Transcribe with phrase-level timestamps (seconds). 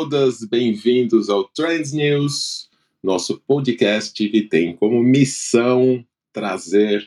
[0.00, 2.70] Todas bem-vindos ao Trends News,
[3.02, 6.02] nosso podcast que tem como missão
[6.32, 7.06] trazer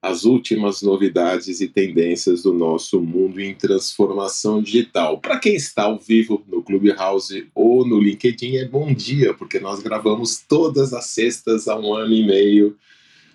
[0.00, 5.20] as últimas novidades e tendências do nosso mundo em transformação digital.
[5.20, 9.82] Para quem está ao vivo no Clubhouse ou no LinkedIn, é bom dia, porque nós
[9.82, 12.74] gravamos todas as sextas há um ano e meio,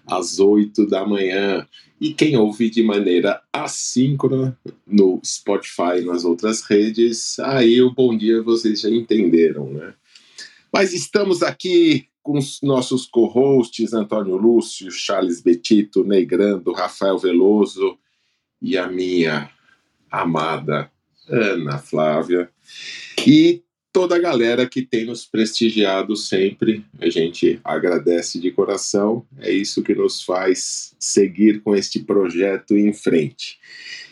[0.08, 1.68] às oito da manhã.
[2.00, 8.16] E quem ouve de maneira assíncrona no Spotify e nas outras redes, aí o bom
[8.16, 9.94] dia vocês já entenderam, né?
[10.72, 17.98] Mas estamos aqui com os nossos co-hosts Antônio Lúcio, Charles Betito, Negrando, Rafael Veloso
[18.62, 19.50] e a minha
[20.12, 20.92] amada
[21.30, 22.50] Ana Flávia.
[23.26, 23.64] E
[23.96, 26.84] toda a galera que tem nos prestigiado sempre.
[27.00, 29.26] A gente agradece de coração.
[29.40, 33.58] É isso que nos faz seguir com este projeto em frente.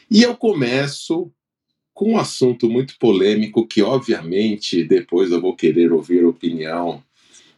[0.09, 1.29] E eu começo
[1.93, 7.03] com um assunto muito polêmico que, obviamente, depois eu vou querer ouvir a opinião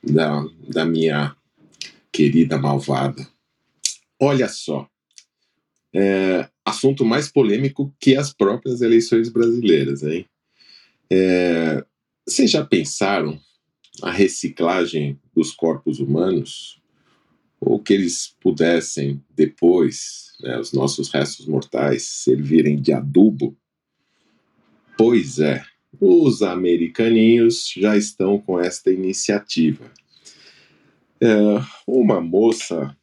[0.03, 1.35] da, da minha
[2.11, 3.23] querida malvada.
[4.19, 4.89] Olha só,
[5.93, 10.25] é, assunto mais polêmico que as próprias eleições brasileiras, hein?
[11.07, 11.85] É,
[12.25, 13.39] vocês já pensaram
[14.01, 16.81] a reciclagem dos corpos humanos?
[17.59, 23.55] Ou que eles pudessem, depois, né, os nossos restos mortais, servirem de adubo?
[24.97, 25.63] Pois é,
[25.99, 29.91] os americaninhos já estão com esta iniciativa.
[31.21, 31.27] É,
[31.87, 32.95] uma moça,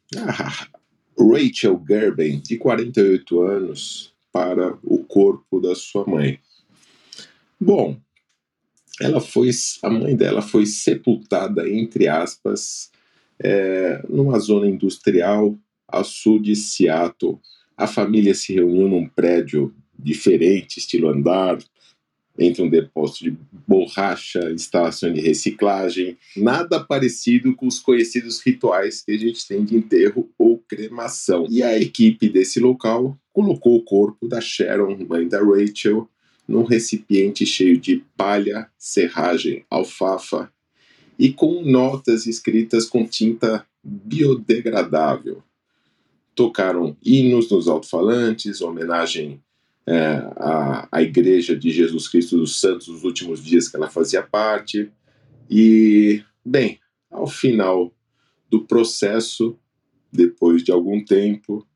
[1.17, 6.39] Rachel Gerben, de 48 anos, para o corpo da sua mãe.
[7.59, 7.99] Bom,
[8.99, 9.49] ela foi,
[9.81, 12.91] a mãe dela foi sepultada, entre aspas,
[13.39, 17.39] é, numa zona industrial ao sul de Seattle.
[17.75, 21.57] A família se reuniu num prédio diferente, estilo andar,
[22.37, 23.37] entre um depósito de
[23.67, 29.75] borracha, instalação de reciclagem, nada parecido com os conhecidos rituais que a gente tem de
[29.75, 31.45] enterro ou cremação.
[31.49, 36.09] E a equipe desse local colocou o corpo da Sharon, mãe da Rachel,
[36.47, 40.51] num recipiente cheio de palha, serragem, alfafa
[41.17, 45.43] e com notas escritas com tinta biodegradável.
[46.35, 49.41] Tocaram hinos nos alto-falantes, homenagem
[49.85, 54.23] é, à, à Igreja de Jesus Cristo dos Santos dos últimos dias que ela fazia
[54.23, 54.91] parte.
[55.49, 56.79] E, bem,
[57.11, 57.93] ao final
[58.49, 59.57] do processo,
[60.11, 61.67] depois de algum tempo,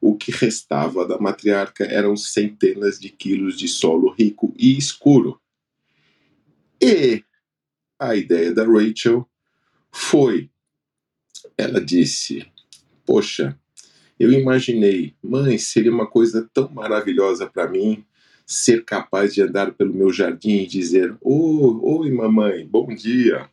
[0.00, 5.40] o que restava da matriarca eram centenas de quilos de solo rico e escuro.
[6.80, 7.22] E
[7.98, 9.28] a ideia da Rachel
[9.92, 10.50] foi:
[11.56, 12.46] ela disse,
[13.04, 13.58] Poxa,
[14.18, 18.04] eu imaginei, mãe, seria uma coisa tão maravilhosa para mim
[18.46, 23.48] ser capaz de andar pelo meu jardim e dizer: oh, Oi, mamãe, bom dia.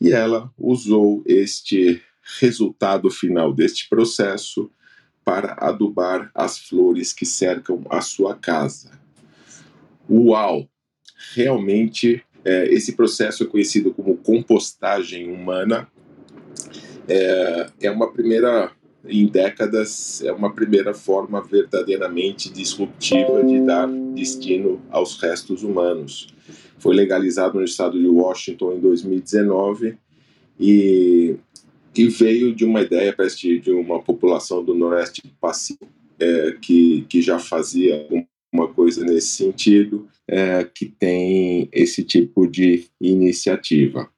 [0.00, 2.02] E ela usou este
[2.38, 4.70] resultado final deste processo
[5.30, 8.90] para adubar as flores que cercam a sua casa.
[10.10, 10.68] Uau!
[11.36, 15.86] Realmente, é, esse processo é conhecido como compostagem humana.
[17.06, 18.72] É, é uma primeira,
[19.06, 26.34] em décadas, é uma primeira forma verdadeiramente disruptiva de dar destino aos restos humanos.
[26.76, 29.96] Foi legalizado no estado de Washington em 2019
[30.58, 31.36] e
[32.00, 33.14] que veio de uma ideia,
[33.62, 35.86] de uma população do Noroeste Pacífico
[36.18, 38.06] é, que, que já fazia
[38.50, 44.08] uma coisa nesse sentido, é, que tem esse tipo de iniciativa.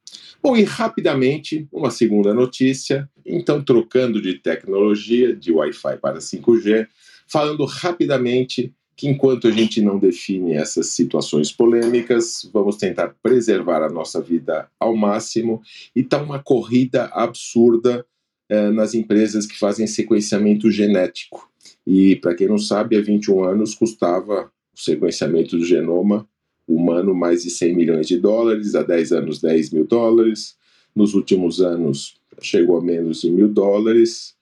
[0.41, 6.87] Bom, e rapidamente, uma segunda notícia, então trocando de tecnologia, de Wi-Fi para 5G,
[7.27, 13.91] falando rapidamente que enquanto a gente não define essas situações polêmicas, vamos tentar preservar a
[13.91, 15.63] nossa vida ao máximo
[15.97, 18.05] e está uma corrida absurda
[18.49, 21.49] eh, nas empresas que fazem sequenciamento genético.
[21.87, 26.29] E, para quem não sabe, há 21 anos custava o sequenciamento do genoma
[26.67, 30.57] humano mais de 100 milhões de dólares, há 10 anos 10 mil dólares,
[30.95, 34.35] nos últimos anos chegou a menos de mil dólares,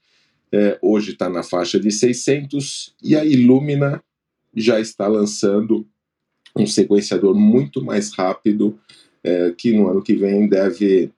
[0.52, 4.02] é, hoje está na faixa de 600, e a Illumina
[4.54, 5.86] já está lançando
[6.56, 8.78] um sequenciador muito mais rápido,
[9.22, 11.10] é, que no ano que vem deve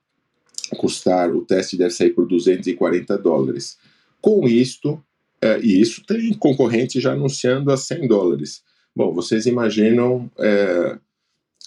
[0.77, 3.77] custar, o teste deve sair por 240 dólares.
[4.21, 5.03] Com isto,
[5.41, 8.63] é, e isso tem concorrente já anunciando a 100 dólares.
[8.95, 10.97] Bom, vocês imaginam é,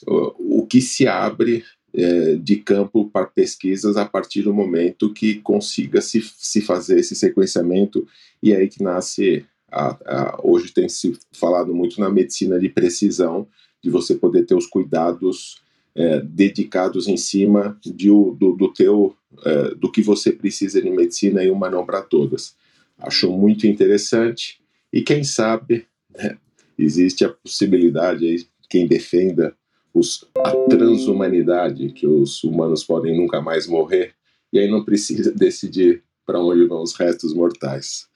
[0.06, 5.36] o, o, que se abre é, de campo para pesquisas a partir do momento que
[5.36, 8.06] consiga se, se fazer esse sequenciamento
[8.42, 12.68] e é aí que nasce a, a, hoje tem se falado muito na medicina de
[12.68, 13.46] precisão
[13.82, 15.60] de você poder ter os cuidados
[15.94, 19.14] é, dedicados em cima de, do, do teu
[19.44, 22.54] é, do que você precisa de medicina e uma não para todas
[22.98, 24.60] acho muito interessante
[24.92, 25.86] e quem sabe
[26.16, 26.38] né,
[26.78, 29.54] existe a possibilidade aí quem defenda
[29.96, 34.12] os, a transhumanidade, que os humanos podem nunca mais morrer,
[34.52, 38.08] e aí não precisa decidir para onde vão os restos mortais.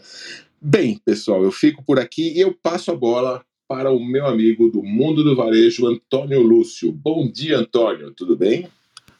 [0.63, 4.69] Bem, pessoal, eu fico por aqui e eu passo a bola para o meu amigo
[4.69, 6.93] do mundo do varejo, Antônio Lúcio.
[6.93, 8.69] Bom dia, Antônio, tudo bem?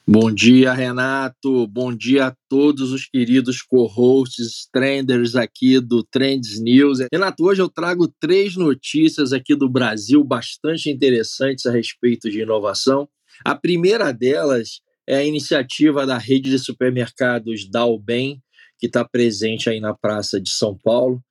[0.07, 1.67] Bom dia, Renato.
[1.67, 6.99] Bom dia a todos os queridos co-hosts, trenders aqui do Trends News.
[7.11, 13.09] Renato, hoje eu trago três notícias aqui do Brasil bastante interessantes a respeito de inovação.
[13.43, 18.43] A primeira delas é a iniciativa da rede de supermercados Dalben,
[18.79, 21.23] que está presente aí na Praça de São Paulo,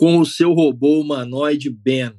[0.00, 2.14] com o seu robô humanoide Ben.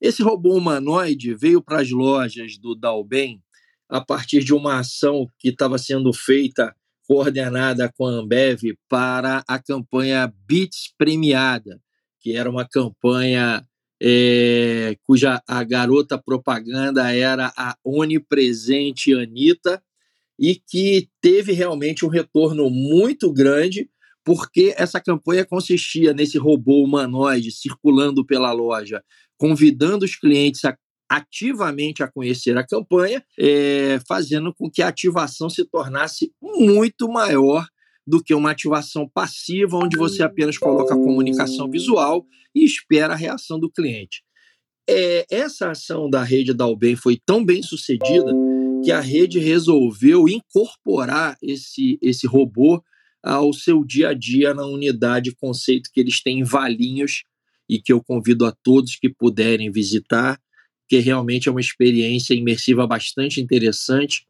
[0.00, 3.42] Esse robô humanoide veio para as lojas do Dalben
[3.88, 6.72] a partir de uma ação que estava sendo feita,
[7.08, 11.82] coordenada com a Ambev, para a campanha Beats Premiada,
[12.20, 13.66] que era uma campanha
[14.00, 19.82] é, cuja a garota propaganda era a onipresente Anitta,
[20.38, 23.90] e que teve realmente um retorno muito grande,
[24.24, 29.02] porque essa campanha consistia nesse robô humanoide circulando pela loja,
[29.36, 30.76] convidando os clientes a
[31.08, 37.66] ativamente a conhecer a campanha, é, fazendo com que a ativação se tornasse muito maior
[38.06, 43.16] do que uma ativação passiva, onde você apenas coloca a comunicação visual e espera a
[43.16, 44.22] reação do cliente.
[44.88, 48.32] É, essa ação da rede da Albem foi tão bem sucedida
[48.84, 52.82] que a rede resolveu incorporar esse, esse robô
[53.24, 57.24] ao seu dia a dia na unidade conceito que eles têm em Valinhos
[57.68, 60.38] e que eu convido a todos que puderem visitar
[60.88, 64.26] que realmente é uma experiência imersiva bastante interessante.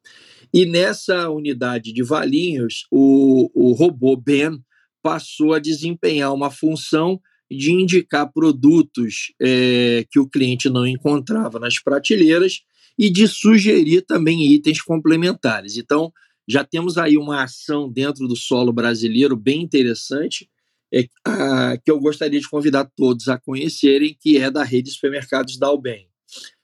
[0.52, 4.58] E nessa unidade de Valinhos, o, o robô Ben
[5.02, 7.20] passou a desempenhar uma função
[7.50, 12.60] de indicar produtos é, que o cliente não encontrava nas prateleiras
[12.98, 15.76] e de sugerir também itens complementares.
[15.76, 16.12] Então,
[16.48, 20.48] já temos aí uma ação dentro do solo brasileiro bem interessante,
[20.92, 24.94] é, a, que eu gostaria de convidar todos a conhecerem, que é da rede de
[24.94, 26.08] supermercados da Albem.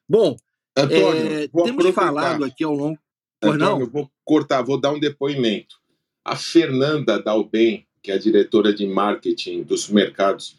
[0.09, 0.37] Bom,
[0.77, 2.99] Antônio, é, temos falado aqui ao longo.
[3.41, 3.91] Pois Antônio, não?
[3.91, 5.77] vou cortar, vou dar um depoimento.
[6.25, 10.57] A Fernanda Dalben, que é a diretora de marketing dos mercados,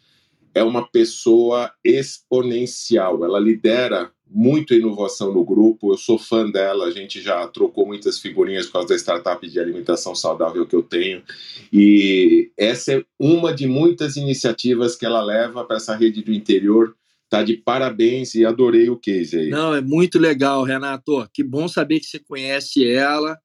[0.54, 3.24] é uma pessoa exponencial.
[3.24, 5.92] Ela lidera muito inovação no grupo.
[5.92, 6.86] Eu sou fã dela.
[6.86, 10.82] A gente já trocou muitas figurinhas por causa da startup de alimentação saudável que eu
[10.82, 11.22] tenho.
[11.72, 16.94] E essa é uma de muitas iniciativas que ela leva para essa rede do interior
[17.32, 19.48] Tá de parabéns e adorei o case aí.
[19.48, 21.26] Não, é muito legal, Renato.
[21.32, 23.38] Que bom saber que você conhece ela.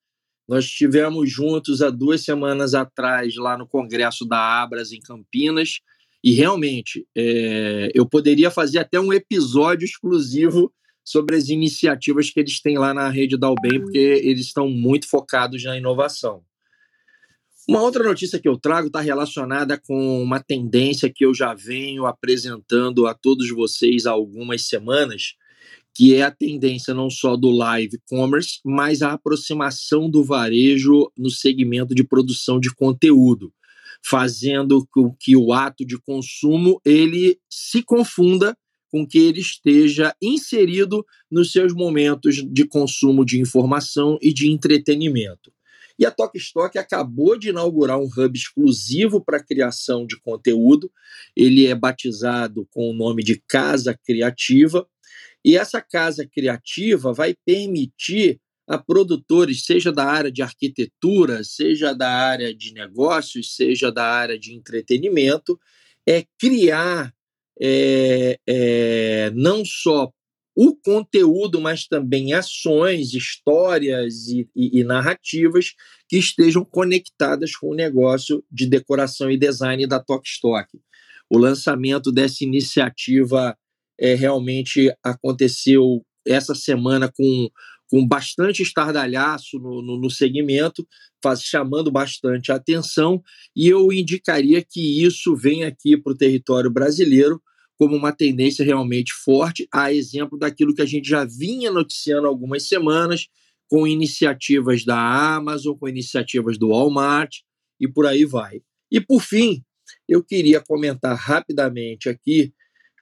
[0.46, 5.80] Nós estivemos juntos há duas semanas atrás lá no Congresso da Abras em Campinas
[6.28, 10.70] e realmente é, eu poderia fazer até um episódio exclusivo
[11.02, 15.08] sobre as iniciativas que eles têm lá na rede da Albem, porque eles estão muito
[15.08, 16.44] focados na inovação.
[17.66, 22.06] Uma outra notícia que eu trago está relacionada com uma tendência que eu já venho
[22.06, 25.36] apresentando a todos vocês há algumas semanas,
[25.96, 31.30] que é a tendência não só do live commerce, mas a aproximação do varejo no
[31.30, 33.54] segmento de produção de conteúdo,
[34.04, 38.58] fazendo com que o ato de consumo ele se confunda
[38.90, 45.52] com que ele esteja inserido nos seus momentos de consumo de informação e de entretenimento.
[46.00, 50.92] E a Stock acabou de inaugurar um hub exclusivo para criação de conteúdo.
[51.36, 54.88] Ele é batizado com o nome de Casa Criativa.
[55.44, 62.10] E essa casa criativa vai permitir a produtores, seja da área de arquitetura, seja da
[62.10, 65.58] área de negócios, seja da área de entretenimento,
[66.06, 67.14] é criar
[67.60, 70.12] é, é, não só
[70.56, 75.74] o conteúdo, mas também ações, histórias e, e, e, narrativas
[76.10, 80.68] que estejam conectadas com o negócio de decoração e design da Stock.
[81.30, 83.56] O lançamento dessa iniciativa
[84.00, 87.50] é, realmente aconteceu essa semana com,
[87.90, 90.86] com bastante estardalhaço no, no, no segmento,
[91.24, 93.22] faz, chamando bastante atenção,
[93.56, 97.42] e eu indicaria que isso venha aqui para o território brasileiro
[97.78, 102.30] como uma tendência realmente forte, a exemplo daquilo que a gente já vinha noticiando há
[102.30, 103.28] algumas semanas,
[103.70, 107.38] com iniciativas da Amazon, com iniciativas do Walmart
[107.80, 108.62] e por aí vai.
[108.92, 109.62] E por fim,
[110.08, 112.54] eu queria comentar rapidamente aqui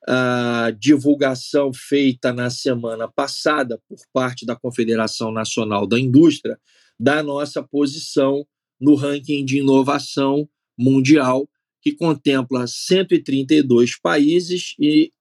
[0.08, 6.58] a divulgação feita na semana passada por parte da Confederação Nacional da Indústria
[7.00, 8.46] da nossa posição
[8.80, 10.48] no ranking de inovação
[10.78, 11.50] mundial
[11.82, 15.12] que contempla 132 países e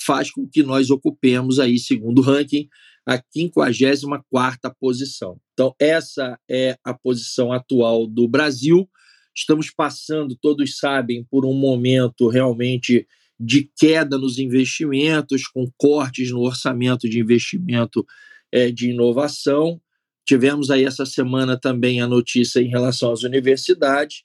[0.00, 2.68] faz com que nós ocupemos aí, segundo o ranking,
[3.06, 5.38] a 54ª posição.
[5.52, 8.88] Então, essa é a posição atual do Brasil.
[9.34, 13.06] Estamos passando, todos sabem, por um momento realmente
[13.38, 18.04] de queda nos investimentos, com cortes no orçamento de investimento
[18.52, 19.80] é, de inovação.
[20.26, 24.24] Tivemos aí essa semana também a notícia em relação às universidades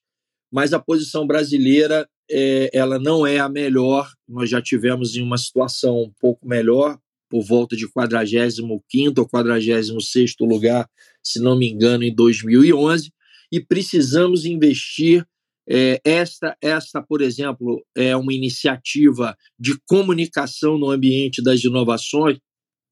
[0.51, 4.11] mas a posição brasileira é, ela não é a melhor.
[4.27, 6.99] Nós já tivemos em uma situação um pouco melhor,
[7.29, 10.89] por volta de 45 ou 46 lugar,
[11.23, 13.09] se não me engano, em 2011,
[13.51, 15.25] e precisamos investir.
[15.73, 22.37] É, esta, esta, por exemplo, é uma iniciativa de comunicação no ambiente das inovações,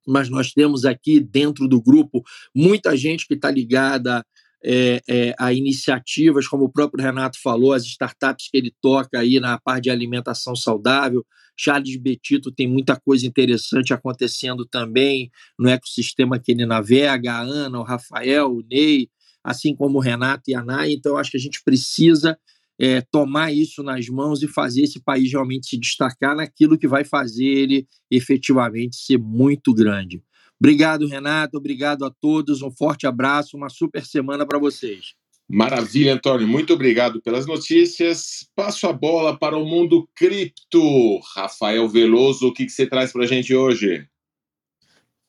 [0.07, 2.23] mas nós temos aqui dentro do grupo
[2.55, 4.25] muita gente que está ligada
[4.63, 9.41] é, é, a iniciativas, como o próprio Renato falou, as startups que ele toca aí
[9.41, 11.25] na parte de alimentação saudável.
[11.57, 17.77] Charles Betito tem muita coisa interessante acontecendo também no ecossistema que ele navega, a Ana,
[17.77, 19.09] o Rafael, o Ney,
[19.43, 20.93] assim como o Renato e a Nay.
[20.93, 22.37] Então, acho que a gente precisa
[22.79, 27.03] é, tomar isso nas mãos e fazer esse país realmente se destacar naquilo que vai
[27.03, 30.23] fazer ele efetivamente ser muito grande.
[30.59, 31.57] Obrigado, Renato.
[31.57, 32.61] Obrigado a todos.
[32.61, 33.55] Um forte abraço.
[33.55, 35.13] Uma super semana para vocês.
[35.47, 36.47] Maravilha, Antônio.
[36.47, 38.47] Muito obrigado pelas notícias.
[38.55, 41.19] Passo a bola para o mundo cripto.
[41.33, 44.05] Rafael Veloso, o que, que você traz para a gente hoje?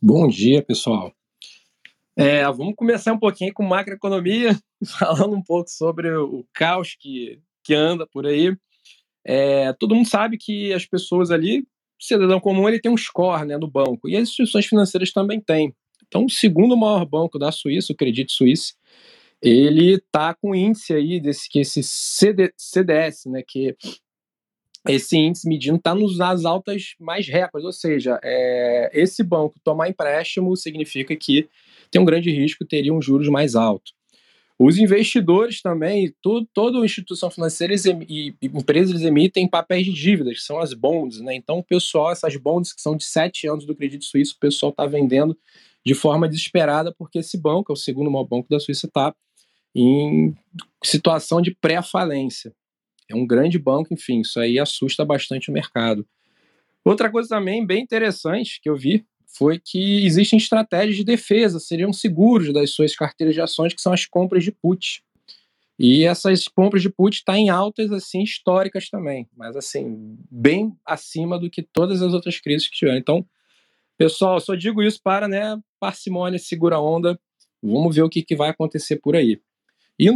[0.03, 1.13] Bom dia, pessoal.
[2.17, 4.59] É, vamos começar um pouquinho com macroeconomia,
[4.99, 8.57] falando um pouco sobre o caos que, que anda por aí.
[9.25, 11.67] É, todo mundo sabe que as pessoas ali
[12.01, 15.75] cidadão comum ele tem um score né, no banco, e as instituições financeiras também têm.
[16.09, 18.75] Então, o segundo maior banco da Suíça, o Credit Suisse,
[19.43, 23.77] ele está com índice aí desse que esse CD, CDS, né, que
[24.89, 30.57] esse índice medindo está nas altas mais recordes, ou seja, é, esse banco tomar empréstimo
[30.57, 31.49] significa que
[31.91, 33.93] tem um grande risco, teria um juros mais alto.
[34.63, 37.75] Os investidores também, tudo, toda instituição financeira
[38.07, 41.35] e, empresas emitem papéis de dívidas, que são as bonds, né?
[41.35, 44.69] Então, o pessoal, essas bonds que são de sete anos do Credito Suíço, o pessoal
[44.69, 45.35] está vendendo
[45.83, 49.15] de forma desesperada, porque esse banco, é o segundo maior banco da Suíça, está
[49.75, 50.37] em
[50.85, 52.53] situação de pré-falência.
[53.09, 56.07] É um grande banco, enfim, isso aí assusta bastante o mercado.
[56.85, 61.93] Outra coisa também bem interessante que eu vi foi que existem estratégias de defesa, seriam
[61.93, 65.03] seguros das suas carteiras de ações, que são as compras de put.
[65.79, 70.77] E essas compras de put estão tá em altas assim históricas também, mas assim, bem
[70.85, 72.99] acima do que todas as outras crises que tiveram.
[72.99, 73.27] Então,
[73.97, 77.19] pessoal, só digo isso para, né, parcimônia, segura onda.
[77.63, 79.41] Vamos ver o que, que vai acontecer por aí.
[79.99, 80.09] Em,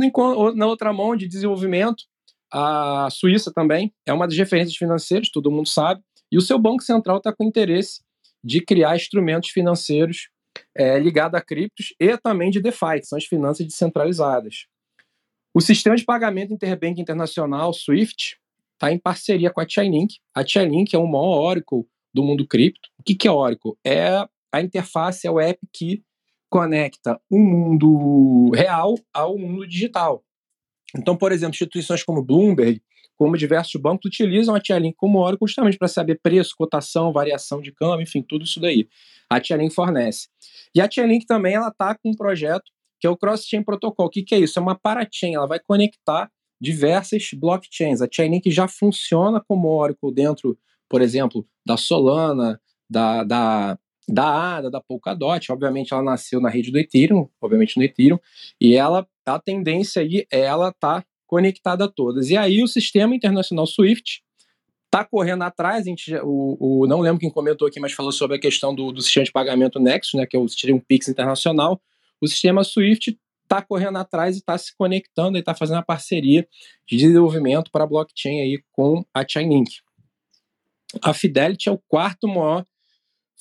[0.54, 2.04] na outra mão de desenvolvimento,
[2.50, 6.83] a Suíça também é uma das referências financeiras, todo mundo sabe, e o seu Banco
[6.83, 8.02] Central está com interesse
[8.45, 10.29] de criar instrumentos financeiros
[10.77, 14.67] é, ligados a criptos e também de DeFi, que são as finanças descentralizadas.
[15.55, 18.37] O sistema de pagamento interbank internacional, SWIFT,
[18.75, 20.17] está em parceria com a Chainlink.
[20.35, 22.89] A Chainlink é o maior Oracle do mundo cripto.
[22.99, 23.73] O que, que é Oracle?
[23.85, 26.03] É a interface, é o app que
[26.51, 30.25] conecta o mundo real ao mundo digital.
[30.97, 32.81] Então, por exemplo, instituições como Bloomberg,
[33.17, 37.73] como diversos bancos utilizam a Tia-Link como Oracle justamente para saber preço, cotação, variação de
[37.73, 38.89] câmbio, enfim, tudo isso daí.
[39.31, 40.29] A Tia-Link fornece.
[40.75, 42.65] E a Tia-Link também ela está com um projeto
[43.05, 44.07] que é o Cross-Chain Protocol.
[44.07, 44.59] O que, que é isso?
[44.59, 48.01] É uma parachain, ela vai conectar diversas blockchains.
[48.01, 50.59] A Chainlink já funciona como Oracle dentro,
[50.89, 52.59] por exemplo, da Solana,
[52.89, 55.51] da, da, da ADA, da Polkadot.
[55.51, 58.19] Obviamente, ela nasceu na rede do Ethereum, obviamente no Ethereum,
[58.61, 62.31] e ela, a tendência aí é ela estar tá conectada a todas.
[62.31, 64.23] E aí o sistema internacional SWIFT
[64.85, 65.87] está correndo atrás.
[65.87, 68.93] A gente, o, o, não lembro quem comentou aqui, mas falou sobre a questão do,
[68.93, 71.81] do sistema de pagamento Nexus, né, que é o sistema Pix internacional.
[72.21, 76.47] O sistema SWIFT está correndo atrás e está se conectando e está fazendo a parceria
[76.87, 79.71] de desenvolvimento para blockchain aí com a Chainlink.
[81.03, 82.65] A Fidelity é o quarto maior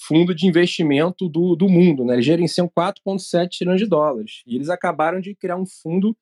[0.08, 2.14] fundo de investimento do, do mundo, né?
[2.14, 4.42] Eles gerenciam 4,7 trilhões de dólares.
[4.46, 6.16] E eles acabaram de criar um fundo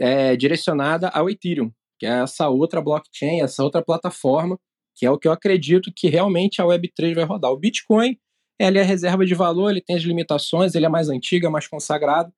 [0.00, 4.58] é, direcionado ao Ethereum, que é essa outra blockchain, essa outra plataforma,
[4.94, 7.50] que é o que eu acredito que realmente a Web3 vai rodar.
[7.50, 8.16] O Bitcoin,
[8.58, 11.68] ele é reserva de valor, ele tem as limitações, ele é mais antigo, é mais
[11.68, 12.32] consagrado,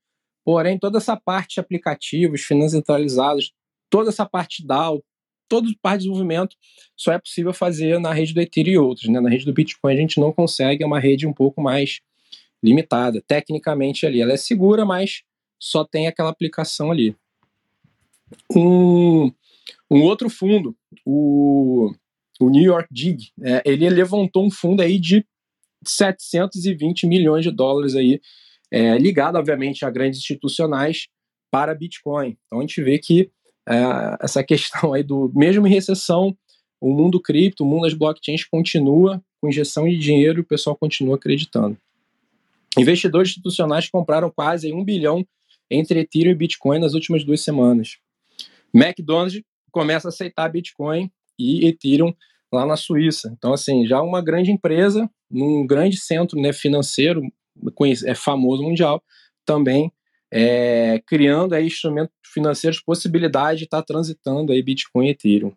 [0.45, 3.51] porém toda essa parte de aplicativos, finanças centralizadas,
[3.89, 5.03] toda essa parte DAO,
[5.51, 6.57] toda a parte de desenvolvimento
[6.97, 9.09] só é possível fazer na rede do Ethereum e outros.
[9.09, 9.21] Né?
[9.21, 12.01] Na rede do Bitcoin a gente não consegue, é uma rede um pouco mais
[12.63, 14.23] limitada, tecnicamente ali.
[14.23, 15.23] Ela é segura, mas
[15.59, 17.17] só tem aquela aplicação ali.
[18.55, 19.33] Um,
[19.91, 21.93] um outro fundo, o,
[22.41, 25.27] o New York DIG, é, ele levantou um fundo aí de
[25.85, 28.21] 720 milhões de dólares aí,
[28.71, 31.09] é, ligado, obviamente, a grandes institucionais
[31.51, 32.37] para Bitcoin.
[32.47, 33.33] Então a gente vê que
[33.71, 36.37] é, essa questão aí do mesmo em recessão,
[36.81, 40.77] o mundo cripto, o mundo das blockchains continua com injeção de dinheiro e o pessoal
[40.77, 41.77] continua acreditando.
[42.77, 45.27] Investidores institucionais compraram quase um bilhão
[45.71, 47.99] entre Ethereum e Bitcoin nas últimas duas semanas.
[48.75, 52.13] McDonald's começa a aceitar Bitcoin e Ethereum
[52.53, 53.33] lá na Suíça.
[53.37, 57.23] Então, assim, já uma grande empresa, num grande centro né, financeiro,
[58.07, 59.03] é famoso mundial,
[59.45, 59.93] também
[60.33, 65.53] é, criando aí instrumentos financeiros, possibilidade de estar tá transitando aí Bitcoin e Ethereum.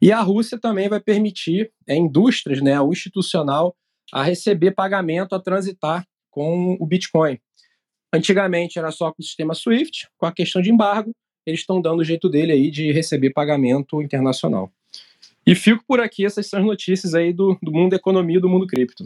[0.00, 3.74] E a Rússia também vai permitir é, indústrias, né, o institucional,
[4.12, 7.38] a receber pagamento, a transitar com o Bitcoin.
[8.12, 11.12] Antigamente era só com o sistema SWIFT, com a questão de embargo,
[11.46, 14.70] eles estão dando o jeito dele aí de receber pagamento internacional.
[15.46, 18.66] E fico por aqui, essas são as notícias aí do, do mundo economia do mundo
[18.66, 19.04] cripto.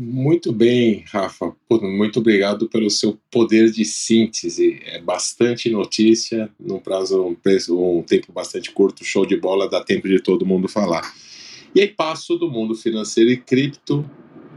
[0.00, 1.52] Muito bem, Rafa.
[1.68, 4.80] Muito obrigado pelo seu poder de síntese.
[4.84, 10.22] É bastante notícia num prazo, um, tempo bastante curto, show de bola, dá tempo de
[10.22, 11.12] todo mundo falar.
[11.74, 14.08] E aí passo do mundo financeiro e cripto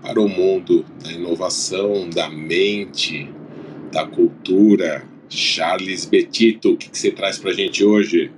[0.03, 3.27] para o mundo da inovação, da mente,
[3.91, 5.09] da cultura.
[5.27, 8.31] Charles Betito, o que, que você traz para a gente hoje?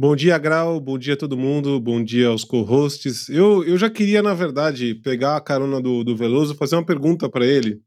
[0.00, 0.80] Bom dia, Grau.
[0.80, 1.78] Bom dia a todo mundo.
[1.78, 3.28] Bom dia aos co-hosts.
[3.28, 7.28] Eu, eu já queria, na verdade, pegar a carona do, do Veloso fazer uma pergunta
[7.28, 7.82] para ele,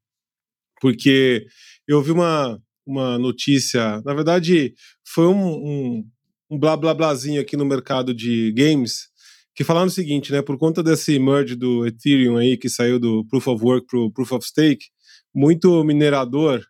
[0.79, 1.43] porque
[1.87, 3.99] eu vi uma, uma notícia.
[4.05, 6.05] Na verdade, foi um, um,
[6.51, 9.07] um blá blá blázinho aqui no mercado de games
[9.55, 10.43] que falaram o seguinte, né?
[10.43, 14.11] Por conta desse merge do Ethereum aí que saiu do Proof of Work para o
[14.11, 14.85] Proof of Stake,
[15.33, 16.63] muito minerador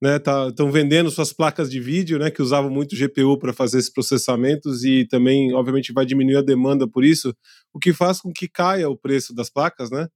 [0.00, 3.78] né, estão tá, vendendo suas placas de vídeo, né, que usavam muito GPU para fazer
[3.78, 7.34] esses processamentos e também, obviamente, vai diminuir a demanda por isso,
[7.72, 10.08] o que faz com que caia o preço das placas, né?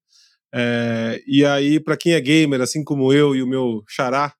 [0.54, 4.34] É, e aí, para quem é gamer, assim como eu e o meu xará,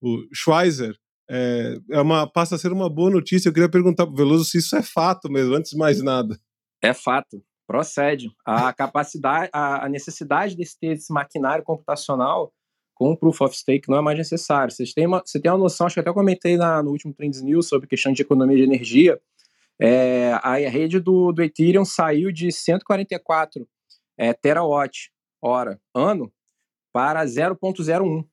[0.00, 0.96] o Schweizer,
[1.28, 3.48] é, é uma, passa a ser uma boa notícia.
[3.48, 6.38] Eu queria perguntar para o Veloso se isso é fato mesmo, antes de mais nada.
[6.82, 8.30] É fato, procede.
[8.46, 12.52] A capacidade, a, necessidade desse, desse maquinário computacional
[12.98, 14.74] com o Proof of Stake não é mais necessário.
[14.74, 17.40] Vocês têm uma, você tem uma noção, acho que até comentei na, no último Trends
[17.40, 19.20] News sobre questão de economia de energia.
[19.80, 23.66] É, a rede do, do Ethereum saiu de 144
[24.18, 26.32] é, terawatt hora ano
[26.92, 28.24] para 0.01.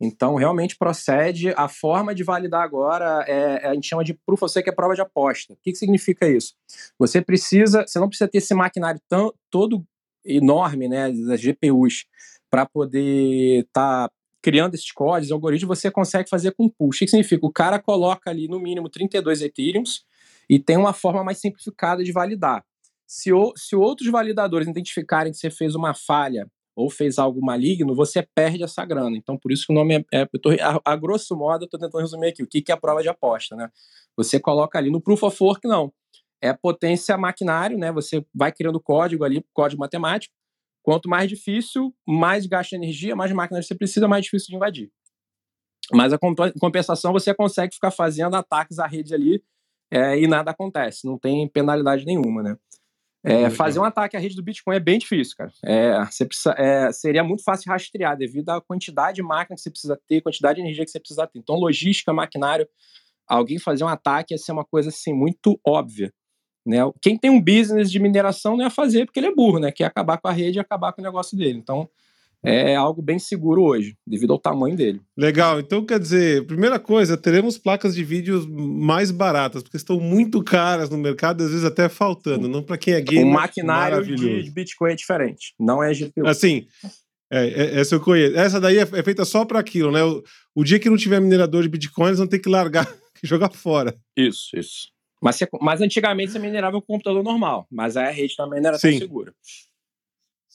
[0.00, 1.50] Então, realmente procede.
[1.56, 4.94] A forma de validar agora é, a gente chama de proof of stake, é prova
[4.94, 5.52] de aposta.
[5.52, 6.54] O que, que significa isso?
[6.98, 9.84] Você precisa, você não precisa ter esse maquinário tão, todo
[10.24, 12.04] enorme, né, das GPUs,
[12.50, 16.96] para poder estar tá criando esses códigos, algoritmos, você consegue fazer com push.
[16.96, 17.46] O que significa?
[17.46, 20.04] O cara coloca ali no mínimo 32 Ethereums
[20.48, 22.64] e tem uma forma mais simplificada de validar.
[23.06, 27.94] Se, o, se outros validadores identificarem que você fez uma falha ou fez algo maligno,
[27.94, 29.16] você perde essa grana.
[29.16, 30.20] Então, por isso que o nome é.
[30.22, 32.74] é tô, a, a, grosso modo, eu estou tentando resumir aqui o que, que é
[32.74, 33.56] a prova de aposta.
[33.56, 33.68] Né?
[34.16, 35.92] Você coloca ali no Proof of Work, não.
[36.40, 37.90] É potência maquinário, né?
[37.90, 40.32] Você vai criando código ali, código matemático,
[40.88, 44.90] Quanto mais difícil, mais gasta energia, mais máquinas você precisa, mais difícil de invadir.
[45.92, 46.18] Mas a
[46.58, 49.44] compensação você consegue ficar fazendo ataques à rede ali
[49.90, 52.56] é, e nada acontece, não tem penalidade nenhuma, né?
[53.22, 55.52] É, fazer um ataque à rede do Bitcoin é bem difícil, cara.
[55.62, 59.70] É, você precisa, é, seria muito fácil rastrear devido à quantidade de máquina que você
[59.70, 61.38] precisa ter, quantidade de energia que você precisa ter.
[61.38, 62.66] Então, logística, maquinário,
[63.26, 66.10] alguém fazer um ataque ia ser uma coisa assim muito óbvia.
[66.68, 66.78] Né?
[67.00, 69.72] Quem tem um business de mineração não ia fazer porque ele é burro, né?
[69.72, 71.58] Quer acabar com a rede e acabar com o negócio dele.
[71.58, 71.88] Então,
[72.44, 75.00] é algo bem seguro hoje, devido ao tamanho dele.
[75.16, 80.44] Legal, então quer dizer, primeira coisa, teremos placas de vídeo mais baratas, porque estão muito
[80.44, 83.26] caras no mercado, às vezes até faltando, não para quem é gamer.
[83.26, 86.26] O maquinário de Bitcoin é diferente, não é GPU.
[86.26, 86.66] Assim,
[87.30, 88.36] é, é, essa eu conheço.
[88.36, 90.04] Essa daí é, é feita só para aquilo, né?
[90.04, 90.22] O,
[90.54, 92.86] o, dia que não tiver minerador de Bitcoin, eles vão ter que largar,
[93.24, 93.94] jogar fora.
[94.16, 94.97] Isso, isso.
[95.22, 98.78] Mas, mas antigamente você minerava com computador normal, mas aí a rede também não era
[98.78, 98.90] Sim.
[98.90, 99.34] tão segura.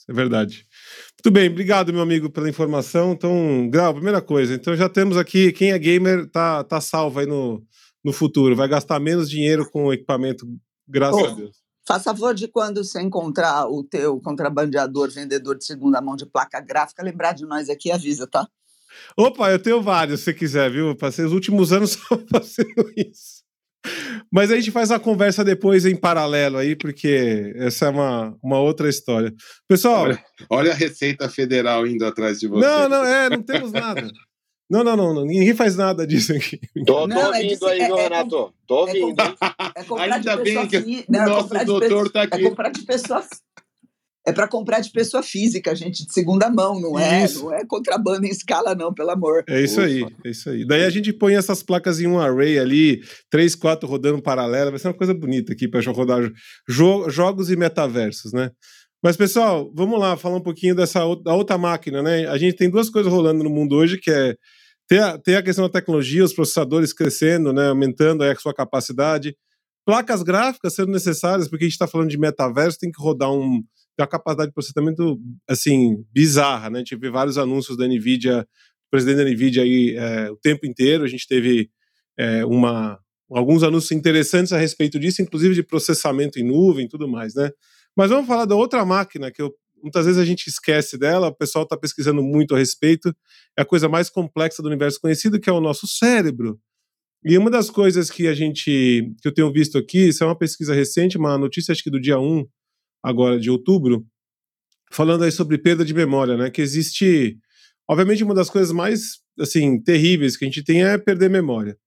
[0.10, 0.66] É verdade.
[1.18, 3.14] Muito bem, obrigado, meu amigo, pela informação.
[3.14, 7.26] Então, Grau, primeira coisa, então já temos aqui, quem é gamer tá, tá salvo aí
[7.26, 7.64] no,
[8.04, 10.46] no futuro, vai gastar menos dinheiro com o equipamento,
[10.88, 11.64] graças oh, a Deus.
[11.88, 16.60] Faça favor de quando você encontrar o teu contrabandeador, vendedor de segunda mão de placa
[16.62, 18.48] gráfica, lembrar de nós aqui avisa, tá?
[19.18, 20.96] Opa, eu tenho vários, se você quiser, viu?
[20.96, 23.44] Passei os últimos anos só fazendo isso.
[24.34, 28.60] Mas a gente faz a conversa depois em paralelo aí, porque essa é uma, uma
[28.60, 29.32] outra história.
[29.68, 30.06] Pessoal.
[30.06, 32.66] Olha, olha a Receita Federal indo atrás de você.
[32.66, 34.12] Não, não, é, não temos nada.
[34.68, 36.60] Não, não, não, não, ninguém faz nada disso aqui.
[36.84, 38.54] Tô, tô não, é ouvindo é, aí, é, Renato.
[38.66, 39.22] Tô ouvindo.
[39.76, 42.44] É, comprar, Ainda bem que o nosso doutor está aqui.
[42.44, 43.24] É comprar de pessoa
[44.26, 47.44] é para comprar de pessoa física, gente, de segunda mão, não é, isso.
[47.44, 49.44] não é contrabando em escala, não, pelo amor.
[49.48, 49.86] É isso Ufa.
[49.86, 50.66] aí, é isso aí.
[50.66, 54.80] Daí a gente põe essas placas em um array ali, três, quatro rodando paralelo, vai
[54.80, 56.32] ser uma coisa bonita aqui para rodar
[56.70, 58.50] jo jogos e metaversos, né?
[59.04, 62.26] Mas, pessoal, vamos lá falar um pouquinho dessa da outra máquina, né?
[62.28, 64.36] A gente tem duas coisas rolando no mundo hoje, que é
[64.88, 69.36] ter a, ter a questão da tecnologia, os processadores crescendo, né, aumentando a sua capacidade,
[69.86, 73.62] placas gráficas sendo necessárias, porque a gente está falando de metaverso, tem que rodar um
[73.96, 76.78] tem uma capacidade de processamento, assim, bizarra, né?
[76.78, 78.48] A gente vê vários anúncios da NVIDIA,
[78.90, 81.70] presidente da NVIDIA aí é, o tempo inteiro, a gente teve
[82.18, 83.00] é, uma,
[83.32, 87.52] alguns anúncios interessantes a respeito disso, inclusive de processamento em nuvem e tudo mais, né?
[87.96, 91.36] Mas vamos falar da outra máquina que eu, muitas vezes a gente esquece dela, o
[91.36, 93.14] pessoal está pesquisando muito a respeito,
[93.58, 96.60] é a coisa mais complexa do universo conhecido, que é o nosso cérebro.
[97.26, 100.38] E uma das coisas que a gente, que eu tenho visto aqui, isso é uma
[100.38, 102.46] pesquisa recente, uma notícia acho que do dia 1
[103.04, 104.06] agora de outubro,
[104.92, 106.50] falando aí sobre perda de memória, né?
[106.50, 107.38] Que existe,
[107.90, 111.78] obviamente, uma das coisas mais assim terríveis que a gente tem é perder memória.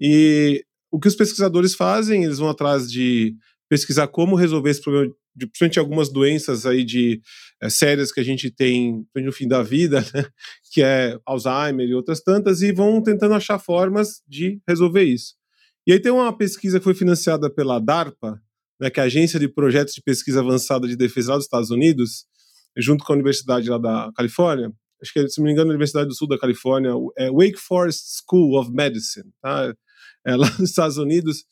[0.00, 3.36] E o que os pesquisadores fazem, eles vão atrás de
[3.68, 7.20] pesquisar como resolver esse problema, de, principalmente algumas doenças aí de
[7.60, 10.24] é, sérias que a gente tem no fim da vida, né?
[10.72, 15.34] que é Alzheimer e outras tantas, e vão tentando achar formas de resolver isso.
[15.86, 18.40] E aí tem uma pesquisa que foi financiada pela DARPA,
[18.84, 21.70] né, que é a Agência de Projetos de Pesquisa Avançada de Defesa lá dos Estados
[21.70, 22.26] Unidos,
[22.76, 24.70] junto com a Universidade lá da Califórnia,
[25.00, 28.22] acho que, se não me engano, a Universidade do Sul da Califórnia, é Wake Forest
[28.22, 29.74] School of Medicine, tá?
[30.26, 31.44] é, lá nos Estados Unidos,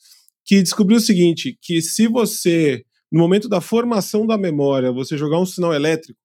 [0.45, 5.39] que descobriu o seguinte, que se você, no momento da formação da memória, você jogar
[5.39, 6.21] um sinal elétrico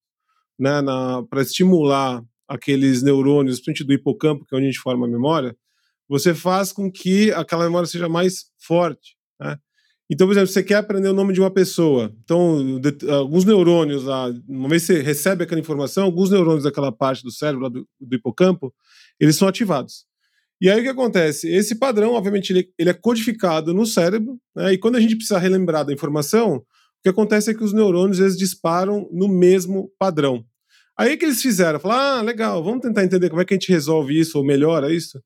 [0.59, 0.81] né,
[1.29, 5.55] para estimular aqueles neurônios, principalmente do hipocampo, que é onde a gente forma a memória,
[6.09, 9.15] você faz com que aquela memória seja mais forte.
[9.39, 9.57] Né?
[10.09, 12.13] Então, por exemplo, você quer aprender o nome de uma pessoa.
[12.23, 16.91] Então, de, alguns neurônios lá, uma vez que você recebe aquela informação, alguns neurônios daquela
[16.91, 18.73] parte do cérebro, do, do, hipocampo,
[19.19, 20.05] eles são ativados.
[20.61, 21.49] E aí o que acontece?
[21.49, 24.73] Esse padrão, obviamente, ele, ele é codificado no cérebro, né?
[24.73, 26.63] e quando a gente precisa relembrar da informação, o
[27.03, 30.43] que acontece é que os neurônios eles disparam no mesmo padrão.
[30.97, 31.79] Aí o que eles fizeram?
[31.79, 34.91] Falaram, ah, legal, vamos tentar entender como é que a gente resolve isso ou melhora
[34.91, 35.21] isso.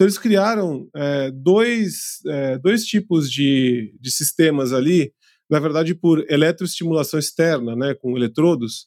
[0.00, 5.12] Então, eles criaram é, dois, é, dois tipos de, de sistemas ali,
[5.50, 8.86] na verdade, por eletroestimulação externa, né, com eletrodos.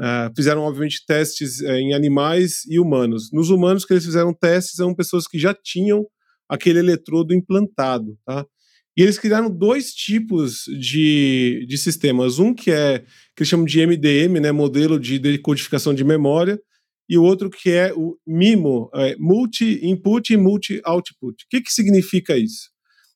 [0.00, 3.32] É, fizeram, obviamente, testes é, em animais e humanos.
[3.32, 6.06] Nos humanos que eles fizeram testes são pessoas que já tinham
[6.48, 8.16] aquele eletrodo implantado.
[8.24, 8.46] Tá?
[8.96, 12.38] E eles criaram dois tipos de, de sistemas.
[12.38, 13.00] Um que é
[13.34, 16.56] que eles chamam de MDM, né, modelo de decodificação de memória,
[17.08, 21.44] e o outro que é o MIMO, é, Multi-Input e Multi-Output.
[21.44, 22.70] O que, que significa isso?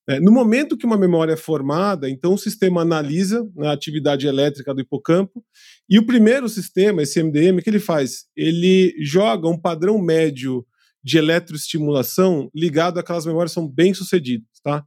[0.08, 4.72] É, no momento que uma memória é formada, então o sistema analisa a atividade elétrica
[4.72, 5.44] do hipocampo,
[5.90, 8.26] e o primeiro sistema, esse MDM, que ele faz?
[8.36, 10.64] Ele joga um padrão médio
[11.02, 14.84] de eletroestimulação ligado àquelas memórias que são bem-sucedidas, tá?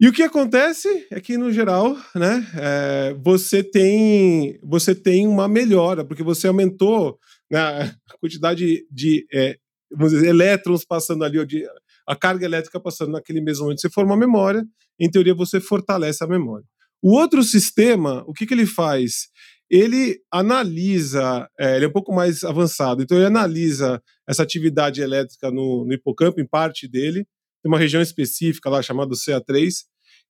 [0.00, 5.48] E o que acontece é que, no geral, né, é, você, tem, você tem uma
[5.48, 7.18] melhora, porque você aumentou né,
[7.56, 9.56] a quantidade de é,
[9.90, 11.64] vamos dizer, elétrons passando ali, de,
[12.06, 14.64] a carga elétrica passando naquele mesmo momento, você forma uma memória,
[14.98, 16.66] em teoria você fortalece a memória.
[17.02, 19.28] O outro sistema, o que, que ele faz?
[19.70, 25.50] Ele analisa, é, ele é um pouco mais avançado, então ele analisa essa atividade elétrica
[25.50, 27.26] no, no hipocampo, em parte dele,
[27.62, 29.72] tem uma região específica lá chamada CA3,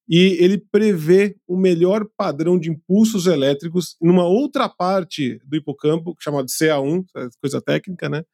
[0.09, 6.47] e ele prevê o melhor padrão de impulsos elétricos numa outra parte do hipocampo, chamado
[6.47, 8.25] CA1, é coisa técnica, né?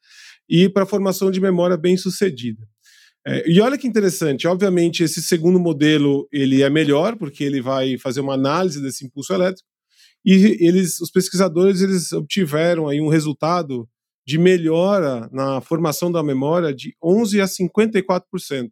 [0.47, 2.65] E para formação de memória bem sucedida.
[3.27, 7.97] É, e olha que interessante, obviamente esse segundo modelo ele é melhor porque ele vai
[7.97, 9.67] fazer uma análise desse impulso elétrico
[10.25, 13.87] e eles, os pesquisadores, eles obtiveram aí um resultado
[14.25, 18.71] de melhora na formação da memória de 11 a 54%.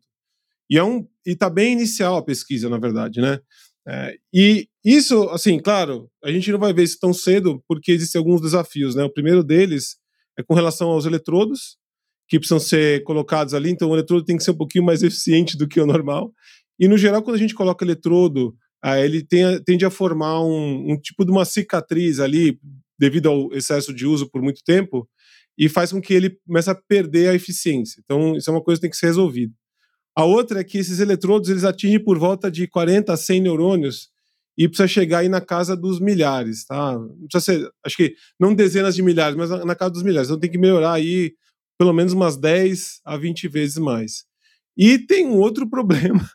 [0.70, 3.40] E é um está bem inicial a pesquisa, na verdade, né?
[3.88, 8.20] É, e isso, assim, claro, a gente não vai ver isso tão cedo porque existem
[8.20, 9.04] alguns desafios, né?
[9.04, 9.98] O primeiro deles
[10.38, 11.78] é com relação aos eletrodos,
[12.28, 15.58] que precisam ser colocados ali, então o eletrodo tem que ser um pouquinho mais eficiente
[15.58, 16.34] do que o normal.
[16.80, 20.92] E no geral, quando a gente coloca eletrodo, ah, ele tem, tende a formar um,
[20.92, 22.60] um, tipo de uma cicatriz ali,
[23.00, 25.08] devido ao excesso de uso por muito tempo,
[25.58, 28.02] e faz com que ele comece a perder a eficiência.
[28.04, 29.54] Então, isso é uma coisa que tem que ser resolvida.
[30.16, 34.10] A outra é que esses eletrodos eles atingem por volta de 40 a 100 neurônios
[34.58, 37.00] e precisa chegar aí na casa dos milhares, tá?
[37.28, 40.30] precisa ser, acho que não dezenas de milhares, mas na casa dos milhares.
[40.30, 41.34] Então tem que melhorar aí
[41.78, 44.26] pelo menos umas 10 a 20 vezes mais.
[44.78, 46.30] E tem um outro problema,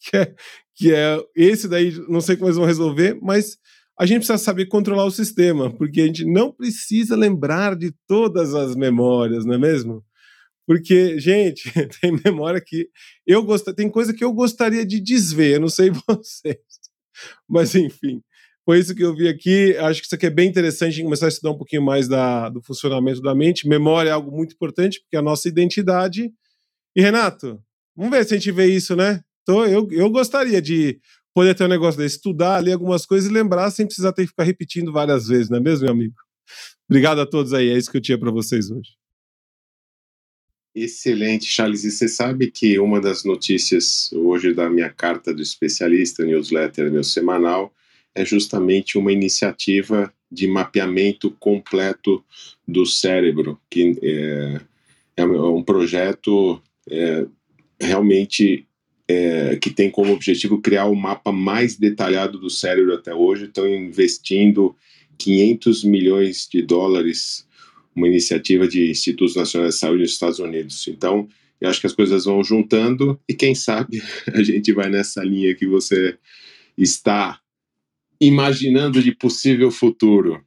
[0.00, 0.34] que é,
[0.74, 3.56] que é esse daí, não sei como eles vão resolver, mas
[3.98, 8.52] a gente precisa saber controlar o sistema, porque a gente não precisa lembrar de todas
[8.52, 10.04] as memórias, não é mesmo?
[10.66, 12.88] Porque, gente, tem memória que
[13.26, 16.56] eu gosto, tem coisa que eu gostaria de desver, eu não sei vocês.
[17.48, 18.22] Mas enfim,
[18.64, 19.76] foi isso que eu vi aqui.
[19.76, 22.62] Acho que isso aqui é bem interessante começar a estudar um pouquinho mais da, do
[22.62, 23.68] funcionamento da mente.
[23.68, 26.32] Memória é algo muito importante, porque é a nossa identidade.
[26.96, 27.60] E, Renato,
[27.94, 29.22] vamos ver se a gente vê isso, né?
[29.42, 30.98] Então, eu, eu gostaria de
[31.34, 34.28] poder ter um negócio desse, estudar, ler algumas coisas e lembrar sem precisar ter que
[34.28, 36.14] ficar repetindo várias vezes, não é mesmo, meu amigo?
[36.88, 38.90] Obrigado a todos aí, é isso que eu tinha para vocês hoje.
[40.74, 41.84] Excelente, Charles.
[41.84, 47.04] E você sabe que uma das notícias hoje da minha carta do especialista, newsletter meu
[47.04, 47.72] semanal,
[48.12, 52.24] é justamente uma iniciativa de mapeamento completo
[52.66, 54.60] do cérebro, que é,
[55.16, 56.60] é um projeto
[56.90, 57.24] é,
[57.80, 58.66] realmente
[59.06, 63.44] é, que tem como objetivo criar o mapa mais detalhado do cérebro até hoje.
[63.44, 64.74] Estão investindo
[65.18, 67.46] 500 milhões de dólares
[67.94, 70.86] uma iniciativa de Institutos Nacionais de Saúde nos Estados Unidos.
[70.88, 71.28] Então,
[71.60, 74.02] eu acho que as coisas vão juntando e quem sabe
[74.32, 76.18] a gente vai nessa linha que você
[76.76, 77.40] está
[78.20, 80.44] imaginando de possível futuro.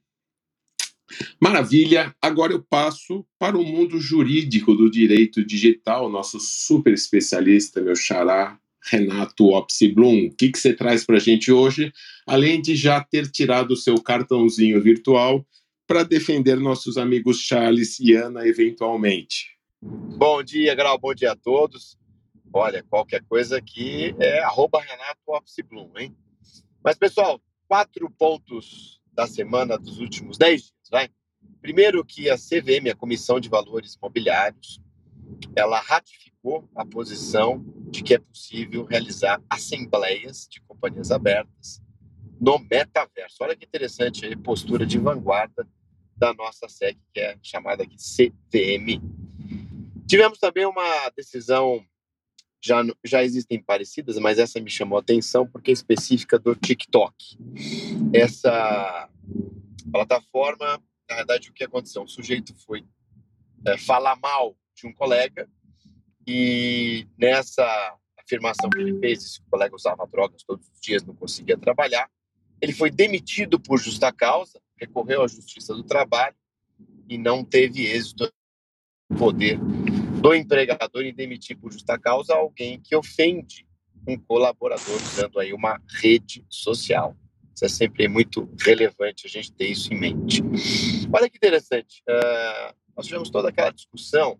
[1.40, 2.14] Maravilha!
[2.22, 8.60] Agora eu passo para o mundo jurídico do direito digital, nosso super especialista, meu xará,
[8.84, 10.28] Renato Opsiblum.
[10.28, 11.92] O que, que você traz para a gente hoje,
[12.26, 15.46] além de já ter tirado o seu cartãozinho virtual
[15.88, 19.58] para defender nossos amigos Charles e Ana eventualmente.
[19.82, 21.98] Bom dia, Grau, bom dia a todos.
[22.52, 25.22] Olha, qualquer coisa aqui é arroba Renato
[25.70, 26.16] Blum, hein?
[26.84, 31.10] Mas, pessoal, quatro pontos da semana dos últimos dez dias, vai?
[31.62, 34.82] Primeiro que a CVM, a Comissão de Valores Imobiliários,
[35.56, 41.82] ela ratificou a posição de que é possível realizar assembleias de companhias abertas
[42.40, 43.38] no metaverso.
[43.42, 45.68] Olha que interessante aí, postura de vanguarda
[46.18, 49.02] da nossa SEC, que é chamada aqui CVM.
[50.08, 51.84] Tivemos também uma decisão,
[52.62, 57.38] já, já existem parecidas, mas essa me chamou a atenção porque é específica do TikTok.
[58.14, 59.10] Essa
[59.92, 62.02] plataforma, na verdade, o que aconteceu?
[62.02, 62.86] Um sujeito foi
[63.66, 65.50] é, falar mal de um colega
[66.26, 67.64] e nessa
[68.18, 72.10] afirmação que ele fez, esse colega usava drogas todos os dias, não conseguia trabalhar,
[72.62, 76.36] ele foi demitido por justa causa, recorreu à Justiça do Trabalho
[77.10, 78.32] e não teve êxito
[79.10, 79.60] no poder
[80.22, 83.68] do empregador em demitir por justa causa alguém que ofende
[84.08, 87.16] um colaborador usando aí uma rede social.
[87.54, 90.42] Isso é sempre muito relevante a gente ter isso em mente.
[91.12, 94.40] Olha que interessante, uh, nós tivemos toda aquela discussão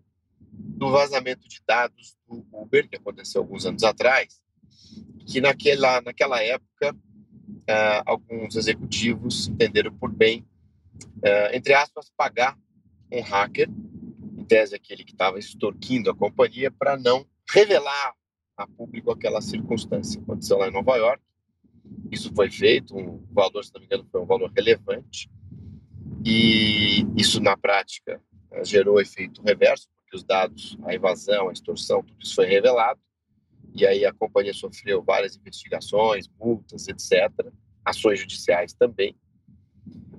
[0.50, 4.40] do vazamento de dados do Uber, que aconteceu alguns anos atrás,
[5.26, 6.96] que naquela, naquela época
[7.48, 10.46] uh, alguns executivos entenderam por bem,
[11.18, 12.58] uh, entre aspas, pagar
[13.10, 13.68] um hacker,
[14.36, 18.14] em tese aquele que estava extorquindo a companhia, para não revelar
[18.56, 20.20] a público aquela circunstância.
[20.20, 21.22] Aconteceu lá em Nova York,
[22.10, 25.30] isso foi feito, um valor, se não me engano, foi um valor relevante,
[26.24, 28.20] e isso na prática
[28.62, 33.00] gerou efeito reverso, porque os dados, a invasão, a extorsão, tudo isso foi revelado,
[33.78, 37.30] e aí a companhia sofreu várias investigações, multas, etc.
[37.84, 39.16] ações judiciais também.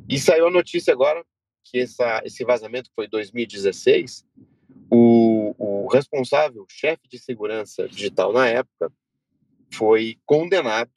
[0.08, 1.24] E saiu a notícia agora
[1.64, 4.26] que essa, esse vazamento, que foi em 2016,
[4.90, 8.92] o, o responsável, o chefe de segurança digital na época,
[9.72, 10.92] foi condenado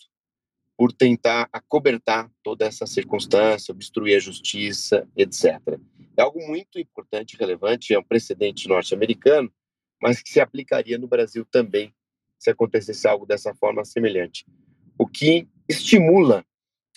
[0.77, 5.61] por tentar acobertar toda essa circunstância, obstruir a justiça, etc.
[6.17, 9.53] É algo muito importante e relevante, é um precedente norte-americano,
[10.01, 11.95] mas que se aplicaria no Brasil também
[12.43, 14.45] se acontecesse algo dessa forma semelhante.
[14.99, 16.45] O que estimula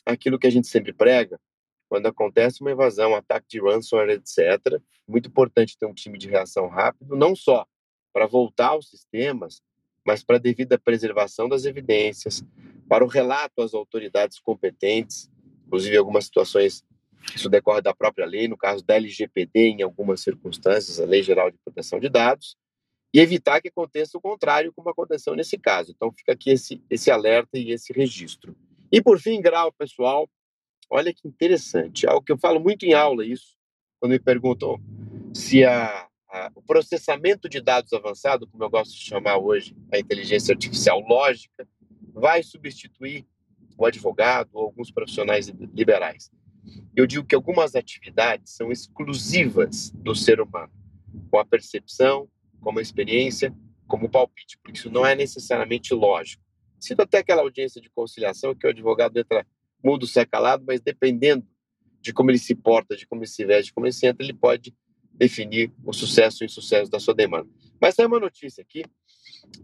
[0.04, 1.40] aquilo que a gente sempre prega,
[1.88, 4.82] quando acontece uma invasão, um ataque de ransomware, etc.
[5.08, 7.64] Muito importante ter um time de reação rápido, não só
[8.12, 9.62] para voltar aos sistemas,
[10.04, 12.44] mas para a devida preservação das evidências,
[12.90, 15.30] para o relato às autoridades competentes,
[15.68, 16.84] inclusive algumas situações
[17.36, 21.50] isso decorre da própria lei, no caso da LGPD, em algumas circunstâncias, a Lei Geral
[21.50, 22.56] de Proteção de Dados,
[23.16, 25.94] e evitar que aconteça o contrário, como aconteceu nesse caso.
[25.96, 28.54] Então, fica aqui esse, esse alerta e esse registro.
[28.92, 30.30] E, por fim, grau pessoal,
[30.90, 33.56] olha que interessante, algo que eu falo muito em aula, isso,
[34.02, 34.82] quando me perguntam
[35.34, 39.98] se a, a, o processamento de dados avançado, como eu gosto de chamar hoje, a
[39.98, 41.66] inteligência artificial lógica,
[42.14, 43.26] vai substituir
[43.78, 46.30] o advogado ou alguns profissionais liberais.
[46.94, 50.74] Eu digo que algumas atividades são exclusivas do ser humano,
[51.32, 52.30] com a percepção,
[52.66, 53.56] como experiência,
[53.88, 56.44] como o palpite, porque isso não é necessariamente lógico.
[56.80, 59.46] Cito até aquela audiência de conciliação que o advogado entra
[59.84, 61.46] mudo, sai calado, mas dependendo
[62.02, 64.26] de como ele se porta, de como ele se veste, de como ele se entra,
[64.26, 64.76] ele pode
[65.12, 67.48] definir o sucesso ou insucesso da sua demanda.
[67.80, 68.84] Mas tem uma notícia aqui,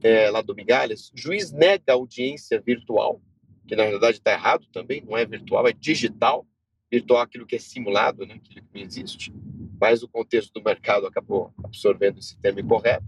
[0.03, 3.19] é, lá do Migalhas, juiz nega audiência virtual,
[3.67, 6.47] que na verdade está errado também, não é virtual, é digital,
[6.91, 9.33] virtual aquilo que é simulado, né, aquilo que não existe,
[9.81, 13.03] mas o contexto do mercado acabou absorvendo esse termo incorreto.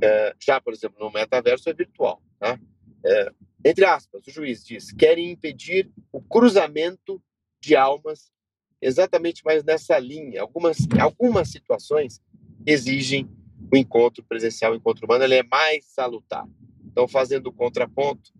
[0.00, 2.22] É, já, por exemplo, no metaverso é virtual.
[2.38, 2.56] Tá?
[3.04, 3.32] É,
[3.64, 7.20] entre aspas, o juiz diz, querem impedir o cruzamento
[7.60, 8.30] de almas
[8.80, 10.40] exatamente mais nessa linha.
[10.40, 12.22] Algumas, algumas situações
[12.64, 13.28] exigem
[13.72, 16.46] o encontro presencial, o encontro humano, ele é mais salutar.
[16.84, 18.32] Então, fazendo contraponto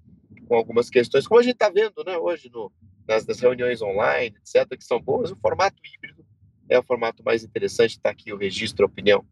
[0.47, 2.71] com algumas questões, como a gente está vendo né, hoje no,
[3.09, 6.26] nas, nas, reuniões online, etc., que são boas, o formato híbrido
[6.69, 7.93] é o formato mais interessante.
[7.93, 9.27] Está aqui o registro, a opinião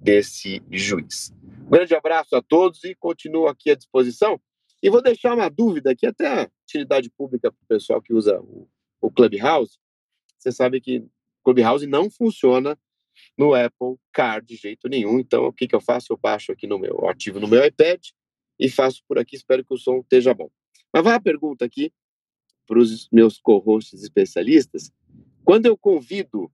[0.00, 1.32] desse juiz.
[1.66, 4.40] Um grande abraço a todos e continuo aqui à disposição.
[4.82, 8.40] E vou deixar uma dúvida aqui, até a utilidade pública para o pessoal que usa
[8.40, 8.68] o,
[9.00, 9.78] o Clubhouse.
[10.38, 11.10] Você sabe que o
[11.44, 12.78] Clubhouse não funciona
[13.36, 15.18] no Apple Car de jeito nenhum.
[15.18, 16.12] Então, o que, que eu faço?
[16.12, 18.00] Eu baixo aqui no meu, ativo no meu iPad
[18.58, 19.36] e faço por aqui.
[19.36, 20.50] Espero que o som esteja bom.
[20.92, 21.92] Mas vai a pergunta aqui
[22.66, 24.92] para os meus co-hosts especialistas,
[25.44, 26.50] quando eu convido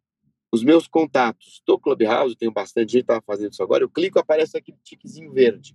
[0.53, 4.19] os meus contatos do Clubhouse, tenho bastante gente que está fazendo isso agora, eu clico
[4.19, 5.75] aparece aquele tiquezinho verde.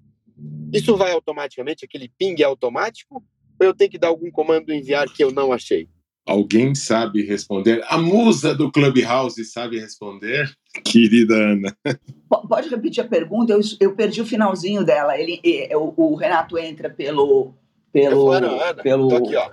[0.71, 3.23] Isso vai automaticamente, aquele ping é automático,
[3.59, 5.89] ou eu tenho que dar algum comando enviar que eu não achei?
[6.27, 7.81] Alguém sabe responder?
[7.87, 10.51] A musa do Clubhouse sabe responder?
[10.83, 11.77] Querida Ana.
[12.49, 13.53] Pode repetir a pergunta?
[13.53, 15.17] Eu, eu perdi o finalzinho dela.
[15.17, 15.39] Ele,
[15.73, 17.53] o, o Renato entra pelo.
[17.93, 19.07] pelo, Ana, Ana, pelo...
[19.07, 19.49] tô aqui, ó.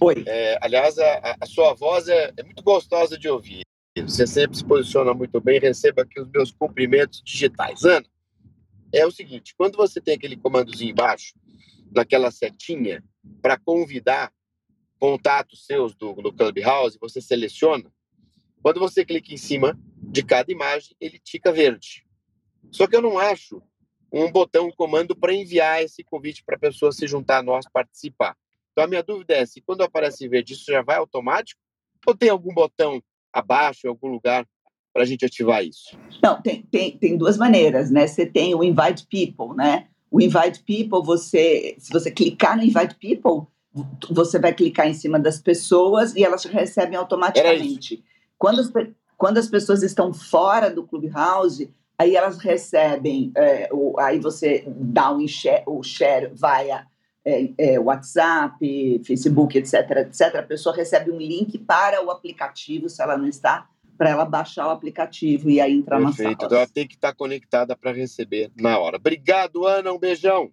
[0.00, 0.22] Oi.
[0.26, 3.62] É, aliás, a, a, sua voz é, é, muito gostosa de ouvir.
[4.02, 5.60] Você sempre se posiciona muito bem.
[5.60, 7.84] Receba aqui os meus cumprimentos digitais.
[7.84, 8.06] Ana,
[8.92, 11.34] é o seguinte: quando você tem aquele comandozinho embaixo,
[11.90, 13.02] naquela setinha,
[13.40, 14.32] para convidar
[14.98, 17.90] contatos seus do, do Clubhouse, você seleciona.
[18.62, 22.04] Quando você clica em cima de cada imagem, ele tica verde.
[22.70, 23.62] Só que eu não acho
[24.12, 27.66] um botão, um comando para enviar esse convite para a pessoa se juntar a nós,
[27.70, 28.36] participar.
[28.72, 31.60] Então, a minha dúvida é se quando aparece verde, isso já vai automático?
[32.06, 34.46] Ou tem algum botão abaixo, em algum lugar,
[34.92, 35.96] para a gente ativar isso?
[36.22, 38.06] Não, tem, tem, tem duas maneiras, né?
[38.06, 39.86] Você tem o Invite People, né?
[40.10, 43.46] O Invite People, você, se você clicar no Invite People,
[44.10, 48.02] você vai clicar em cima das pessoas e elas recebem automaticamente.
[48.38, 48.72] Quando as,
[49.16, 55.12] quando as pessoas estão fora do Clubhouse, aí elas recebem, é, o, aí você dá
[55.12, 56.86] um share, o share via
[57.28, 63.02] é, é, WhatsApp, Facebook, etc, etc, a pessoa recebe um link para o aplicativo, se
[63.02, 66.22] ela não está, para ela baixar o aplicativo e aí entrar Perfeito.
[66.22, 66.46] na sala.
[66.46, 68.96] Então ela tem que estar conectada para receber na hora.
[68.96, 70.50] Obrigado, Ana, um beijão.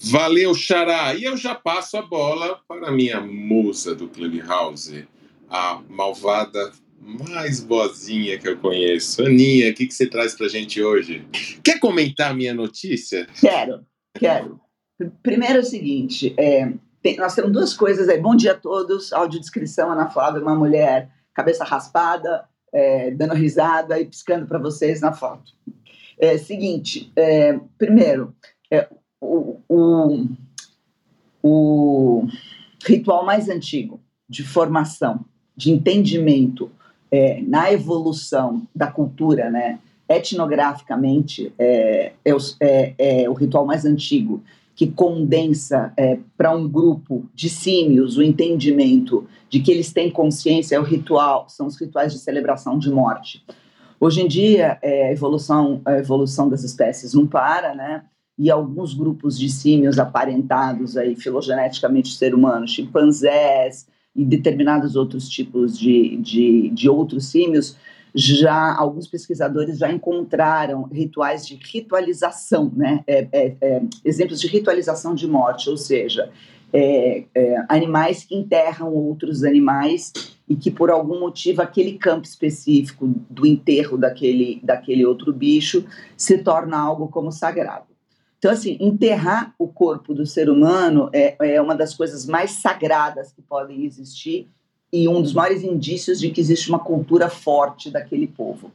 [0.00, 1.14] Valeu, Xará.
[1.14, 5.08] E eu já passo a bola para a minha musa do Clubhouse,
[5.48, 9.24] a malvada mais boazinha que eu conheço.
[9.24, 11.26] Aninha, o que, que você traz para gente hoje?
[11.64, 13.26] Quer comentar a minha notícia?
[13.40, 13.86] Quero.
[14.18, 14.60] Quero.
[15.22, 18.20] Primeiro é o seguinte, é, tem, nós temos duas coisas aí.
[18.20, 19.12] Bom dia a todos.
[19.12, 25.12] Audiodescrição, Ana Flávia, uma mulher cabeça raspada, é, dando risada e piscando para vocês na
[25.12, 25.52] foto.
[26.18, 28.34] É, seguinte, é, primeiro,
[28.72, 28.88] é,
[29.20, 30.26] o, o,
[31.40, 32.26] o,
[32.84, 35.24] ritual mais antigo de formação,
[35.56, 36.72] de entendimento
[37.08, 39.78] é, na evolução da cultura, né?
[40.08, 44.42] etnograficamente, é, é, o, é, é o ritual mais antigo
[44.78, 50.76] que condensa é, para um grupo de símios o entendimento de que eles têm consciência
[50.76, 53.44] é o ritual, são os rituais de celebração de morte.
[53.98, 58.04] Hoje em dia, é, a evolução, a evolução das espécies não para, né?
[58.38, 65.76] E alguns grupos de símios aparentados aí filogeneticamente ser humanos, chimpanzés e determinados outros tipos
[65.76, 67.76] de, de, de outros símios,
[68.14, 73.02] já alguns pesquisadores já encontraram rituais de ritualização, né?
[73.06, 76.30] É, é, é, exemplos de ritualização de morte, ou seja,
[76.72, 80.12] é, é, animais que enterram outros animais
[80.48, 85.84] e que por algum motivo aquele campo específico do enterro daquele, daquele outro bicho
[86.16, 87.86] se torna algo como sagrado.
[88.38, 93.32] Então, assim, enterrar o corpo do ser humano é, é uma das coisas mais sagradas
[93.32, 94.48] que podem existir
[94.92, 98.72] e um dos maiores indícios de que existe uma cultura forte daquele povo.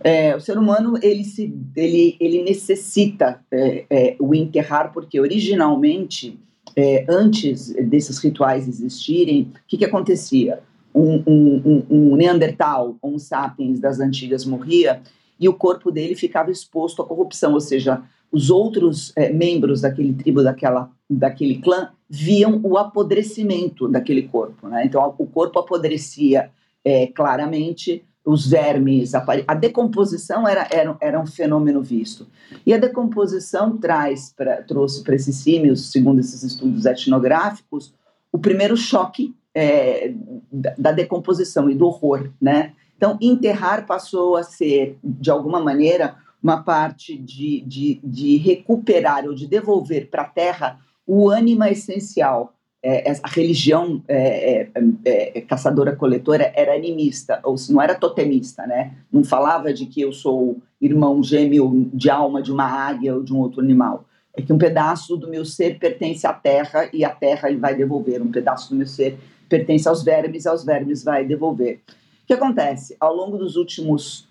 [0.00, 6.38] É, o ser humano ele se ele, ele necessita é, é, o enterrar porque originalmente
[6.76, 10.60] é, antes desses rituais existirem o que, que acontecia
[10.94, 15.02] um, um, um, um Neandertal um sapiens das antigas morria
[15.40, 20.12] e o corpo dele ficava exposto à corrupção ou seja os outros é, membros daquele
[20.12, 24.68] tribo daquela daquele clã viam o apodrecimento daquele corpo.
[24.68, 24.86] Né?
[24.86, 26.50] Então, o corpo apodrecia
[26.84, 32.26] é, claramente, os vermes, a, a decomposição era, era, era, um fenômeno visto.
[32.64, 37.92] E a decomposição traz pra, trouxe para esses símios, segundo esses estudos etnográficos,
[38.32, 40.12] o primeiro choque é,
[40.52, 42.30] da, da decomposição e do horror.
[42.40, 42.72] Né?
[42.96, 49.34] Então, enterrar passou a ser, de alguma maneira, uma parte de, de, de recuperar ou
[49.34, 50.78] de devolver para a terra
[51.08, 52.52] o ânima essencial.
[52.80, 54.70] É, a religião é, é,
[55.04, 58.92] é, caçadora-coletora era animista, ou não era totemista, né?
[59.10, 63.32] Não falava de que eu sou irmão gêmeo de alma de uma águia ou de
[63.32, 64.04] um outro animal.
[64.36, 67.74] É que um pedaço do meu ser pertence à terra e a terra ele vai
[67.74, 68.22] devolver.
[68.22, 71.80] Um pedaço do meu ser pertence aos vermes e aos vermes vai devolver.
[72.22, 72.96] O que acontece?
[73.00, 74.28] Ao longo dos últimos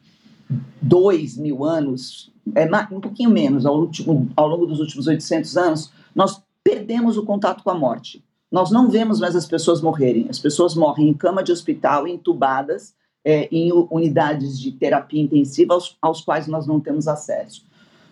[0.81, 5.91] dois mil anos, é um pouquinho menos, ao, último, ao longo dos últimos 800 anos,
[6.15, 8.21] nós perdemos o contato com a morte.
[8.51, 10.27] Nós não vemos mais as pessoas morrerem.
[10.29, 12.93] As pessoas morrem em cama de hospital, entubadas,
[13.23, 17.65] é, em unidades de terapia intensiva aos, aos, quais nós não temos acesso.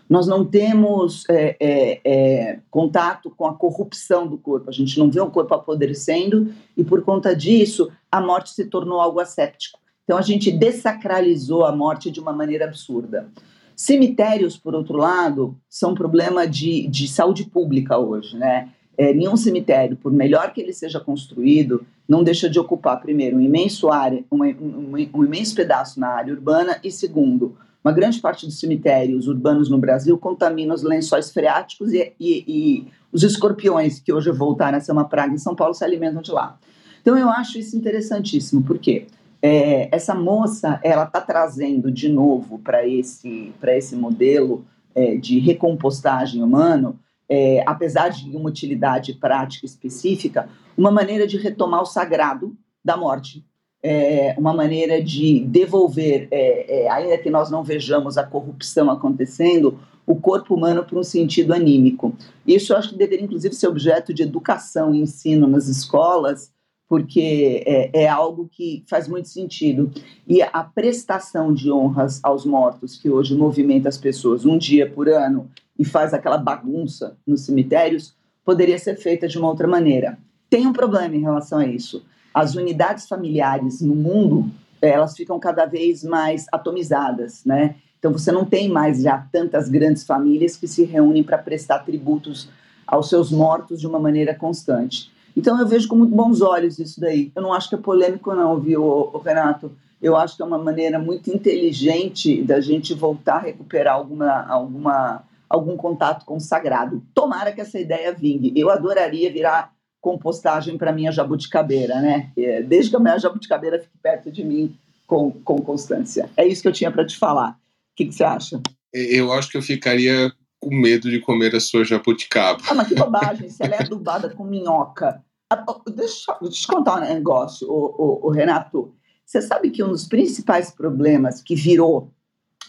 [0.10, 4.70] Nós não temos é, é, é, contato com a corrupção do corpo.
[4.70, 9.02] A gente não vê o corpo apodrecendo e, por conta disso, a morte se tornou
[9.02, 9.80] algo asséptico.
[10.06, 13.28] Então, a gente desacralizou a morte de uma maneira absurda.
[13.76, 18.70] Cemitérios, por outro lado, são problema de, de saúde pública hoje, né?
[18.98, 23.42] É, nenhum cemitério, por melhor que ele seja construído, não deixa de ocupar, primeiro, um
[23.42, 28.46] imenso, área, um, um, um imenso pedaço na área urbana e, segundo, uma grande parte
[28.46, 34.14] dos cemitérios urbanos no Brasil contamina os lençóis freáticos e, e, e, os escorpiões, que
[34.14, 36.58] hoje voltaram a ser uma praga em São Paulo, se alimentam de lá.
[37.02, 39.06] Então, eu acho isso interessantíssimo, por quê?
[39.42, 45.40] É, essa moça ela está trazendo de novo para esse para esse modelo é, de
[45.40, 52.56] recompostagem humano, é, apesar de uma utilidade prática específica, uma maneira de retomar o sagrado
[52.84, 53.44] da morte,
[53.84, 59.80] é, uma maneira de devolver, é, é, ainda que nós não vejamos a corrupção acontecendo,
[60.08, 62.16] o corpo humano para um sentido anímico.
[62.48, 66.52] Isso eu acho que deveria, inclusive, ser objeto de educação e ensino nas escolas,
[66.88, 69.92] porque é, é, algo que faz muito sentido.
[70.28, 75.10] E a prestação de honras aos mortos, que hoje movimenta as pessoas um dia por
[75.10, 78.14] ano e faz aquela bagunça nos cemitérios,
[78.44, 80.18] poderia ser feita de uma outra maneira.
[80.50, 82.06] Tem um problema em relação a isso.
[82.34, 87.76] As unidades familiares no mundo, elas ficam cada vez mais atomizadas, né?
[87.98, 92.48] Então você não tem mais já tantas grandes famílias que se reúnem para prestar tributos
[92.86, 95.12] aos seus mortos de uma maneira constante.
[95.36, 97.32] Então eu vejo com muito bons olhos isso daí.
[97.36, 99.72] Eu não acho que é polêmico, não, viu, Renato?
[100.02, 105.24] Eu acho que é uma maneira muito inteligente da gente voltar a recuperar alguma, alguma,
[105.50, 107.02] algum contato com o sagrado.
[107.14, 108.54] Tomara que essa ideia vingue.
[108.56, 112.30] Eu adoraria virar compostagem para minha jabuticabeira, né?
[112.38, 114.78] É, desde que a minha jabuticabeira fique perto de mim
[115.08, 116.30] com, com constância.
[116.38, 117.52] É isso que eu tinha para te falar.
[117.52, 118.62] O que, que você acha?
[118.94, 120.32] Eu acho que eu ficaria
[120.66, 122.60] com medo de comer a sua jabuticaba.
[122.68, 125.24] Ah, mas que bobagem, se ela é adubada com minhoca.
[125.48, 125.64] Ah,
[125.96, 128.92] deixa, deixa eu te contar um negócio, o, o, o, Renato.
[129.24, 132.12] Você sabe que um dos principais problemas que virou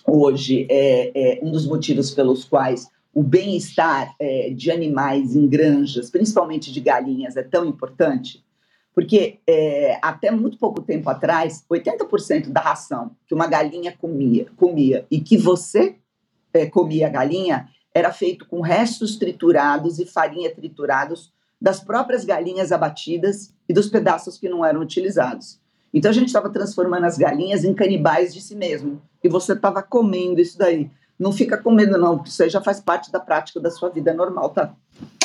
[0.07, 6.11] hoje é, é um dos motivos pelos quais o bem-estar é, de animais em granjas,
[6.11, 8.44] principalmente de galinhas, é tão importante?
[8.94, 15.07] Porque é, até muito pouco tempo atrás, 80% da ração que uma galinha comia, comia
[15.11, 15.97] e que você
[16.53, 22.70] é, comia a galinha era feito com restos triturados e farinha triturados das próprias galinhas
[22.70, 25.59] abatidas e dos pedaços que não eram utilizados.
[25.94, 29.01] Então a gente estava transformando as galinhas em canibais de si mesmo.
[29.24, 30.90] E você estava comendo isso daí.
[31.18, 34.12] Não fica com medo, não, isso aí já faz parte da prática da sua vida
[34.12, 34.74] normal, tá?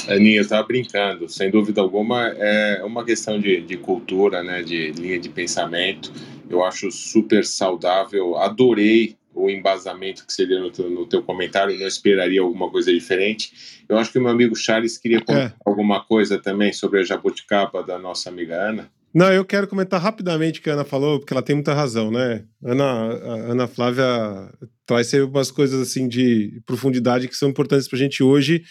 [0.07, 4.93] Aninha, eu estava brincando, sem dúvida alguma, é uma questão de, de cultura, né, de
[4.93, 6.09] linha de pensamento.
[6.49, 11.87] Eu acho super saudável, adorei o embasamento que seria no teu, no teu comentário, não
[11.87, 13.83] esperaria alguma coisa diferente.
[13.87, 15.53] Eu acho que o meu amigo Charles queria comentar é.
[15.65, 18.89] alguma coisa também sobre a jabuticaba da nossa amiga Ana.
[19.13, 22.09] Não, eu quero comentar rapidamente o que a Ana falou, porque ela tem muita razão,
[22.09, 22.45] né?
[22.63, 22.85] Ana,
[23.49, 24.05] Ana Flávia
[24.85, 28.63] traz sempre umas coisas assim de profundidade que são importantes para a gente hoje,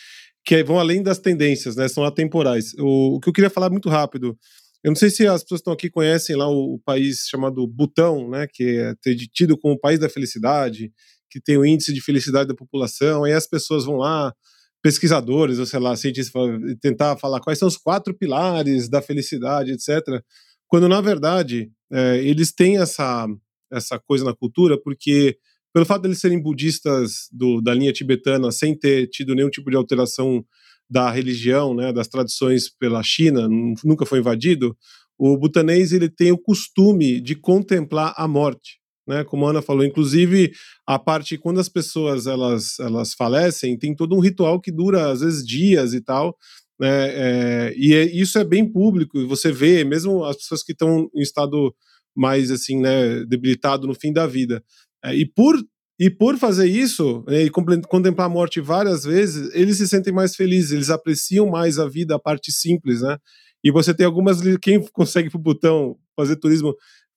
[0.42, 1.88] que vão além das tendências, né?
[1.88, 2.72] São atemporais.
[2.78, 4.34] O, o que eu queria falar muito rápido,
[4.83, 7.66] eu não sei se as pessoas que estão aqui conhecem lá o, o país chamado
[7.66, 8.47] Butão, né?
[8.47, 8.95] Que é
[9.33, 10.93] tido como o país da felicidade,
[11.31, 14.35] que tem o índice de felicidade da população, aí as pessoas vão lá
[14.83, 16.33] pesquisadores, ou sei lá, cientistas,
[16.81, 20.22] tentar falar quais são os quatro pilares da felicidade, etc.
[20.66, 23.26] Quando, na verdade, é, eles têm essa,
[23.70, 25.37] essa coisa na cultura, porque
[25.72, 29.70] pelo fato de eles serem budistas do, da linha tibetana, sem ter tido nenhum tipo
[29.70, 30.45] de alteração
[30.91, 33.49] da religião, né, das tradições pela China,
[33.84, 34.76] nunca foi invadido,
[35.16, 38.80] o butanês ele tem o costume de contemplar a morte
[39.11, 39.24] né?
[39.24, 40.53] Como a Ana falou, inclusive
[40.86, 45.20] a parte quando as pessoas elas elas falecem, tem todo um ritual que dura às
[45.20, 46.36] vezes dias e tal.
[46.78, 51.11] Né, é, e é, isso é bem público, você vê, mesmo as pessoas que estão
[51.14, 51.74] em estado
[52.16, 54.64] mais assim, né, debilitado no fim da vida.
[55.05, 55.57] É, e por
[56.01, 60.34] e por fazer isso né, e contemplar a morte várias vezes, eles se sentem mais
[60.34, 63.18] felizes, eles apreciam mais a vida, a parte simples, né?
[63.62, 66.74] E você tem algumas quem consegue pro botão fazer turismo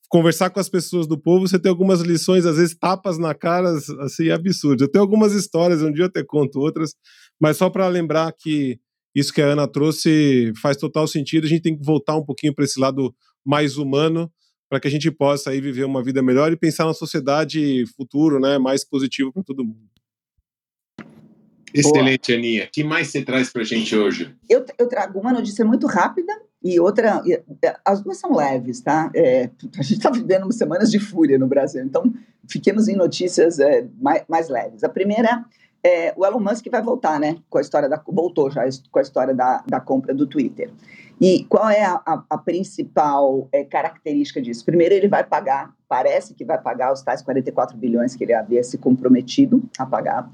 [0.09, 3.69] conversar com as pessoas do povo, você tem algumas lições, às vezes tapas na cara,
[4.01, 4.81] assim, absurdas.
[4.81, 6.93] Eu tenho algumas histórias, um dia eu até conto outras,
[7.39, 8.77] mas só para lembrar que
[9.15, 12.53] isso que a Ana trouxe faz total sentido, a gente tem que voltar um pouquinho
[12.53, 13.15] para esse lado
[13.45, 14.29] mais humano,
[14.73, 18.39] para que a gente possa aí viver uma vida melhor e pensar na sociedade futuro,
[18.39, 19.87] né, mais positivo para todo mundo.
[21.71, 22.39] Excelente, Boa.
[22.39, 22.63] Aninha.
[22.65, 24.35] O que mais você traz para a gente hoje?
[24.49, 27.21] Eu, eu trago uma notícia muito rápida e outra,
[27.61, 29.11] é, as duas são leves, tá?
[29.15, 32.11] É, a gente está vivendo semanas de fúria no Brasil, então
[32.49, 34.83] fiquemos em notícias é, mais, mais, leves.
[34.83, 35.45] A primeira
[35.83, 37.37] é o Elon Musk vai voltar, né?
[37.47, 40.71] Com a história da voltou já com a história da, da compra do Twitter.
[41.21, 44.65] E qual é a, a, a principal é, característica disso?
[44.65, 48.63] Primeiro, ele vai pagar, parece que vai pagar os tais 44 bilhões que ele havia
[48.63, 50.29] se comprometido a pagar.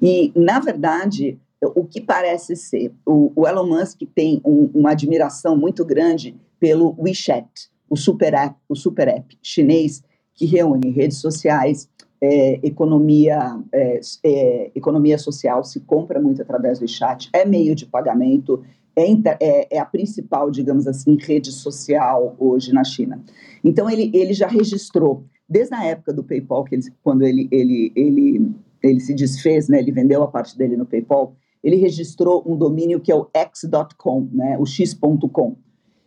[0.00, 1.38] E, na verdade,
[1.74, 2.92] o que parece ser.
[3.06, 8.56] O, o Elon Musk tem um, uma admiração muito grande pelo WeChat, o super app,
[8.68, 10.02] o super app chinês
[10.34, 11.88] que reúne redes sociais,
[12.20, 17.86] é, economia, é, é, economia social se compra muito através do WeChat, é meio de
[17.86, 18.64] pagamento,
[18.96, 23.22] é, é, é, a principal, digamos assim, rede social hoje na China.
[23.62, 27.92] Então ele, ele já registrou desde a época do PayPal, que ele, quando ele, ele,
[27.94, 28.50] ele,
[28.82, 33.00] ele se desfez, né, ele vendeu a parte dele no PayPal, ele registrou um domínio
[33.00, 35.56] que é o x.com, né, o x.com.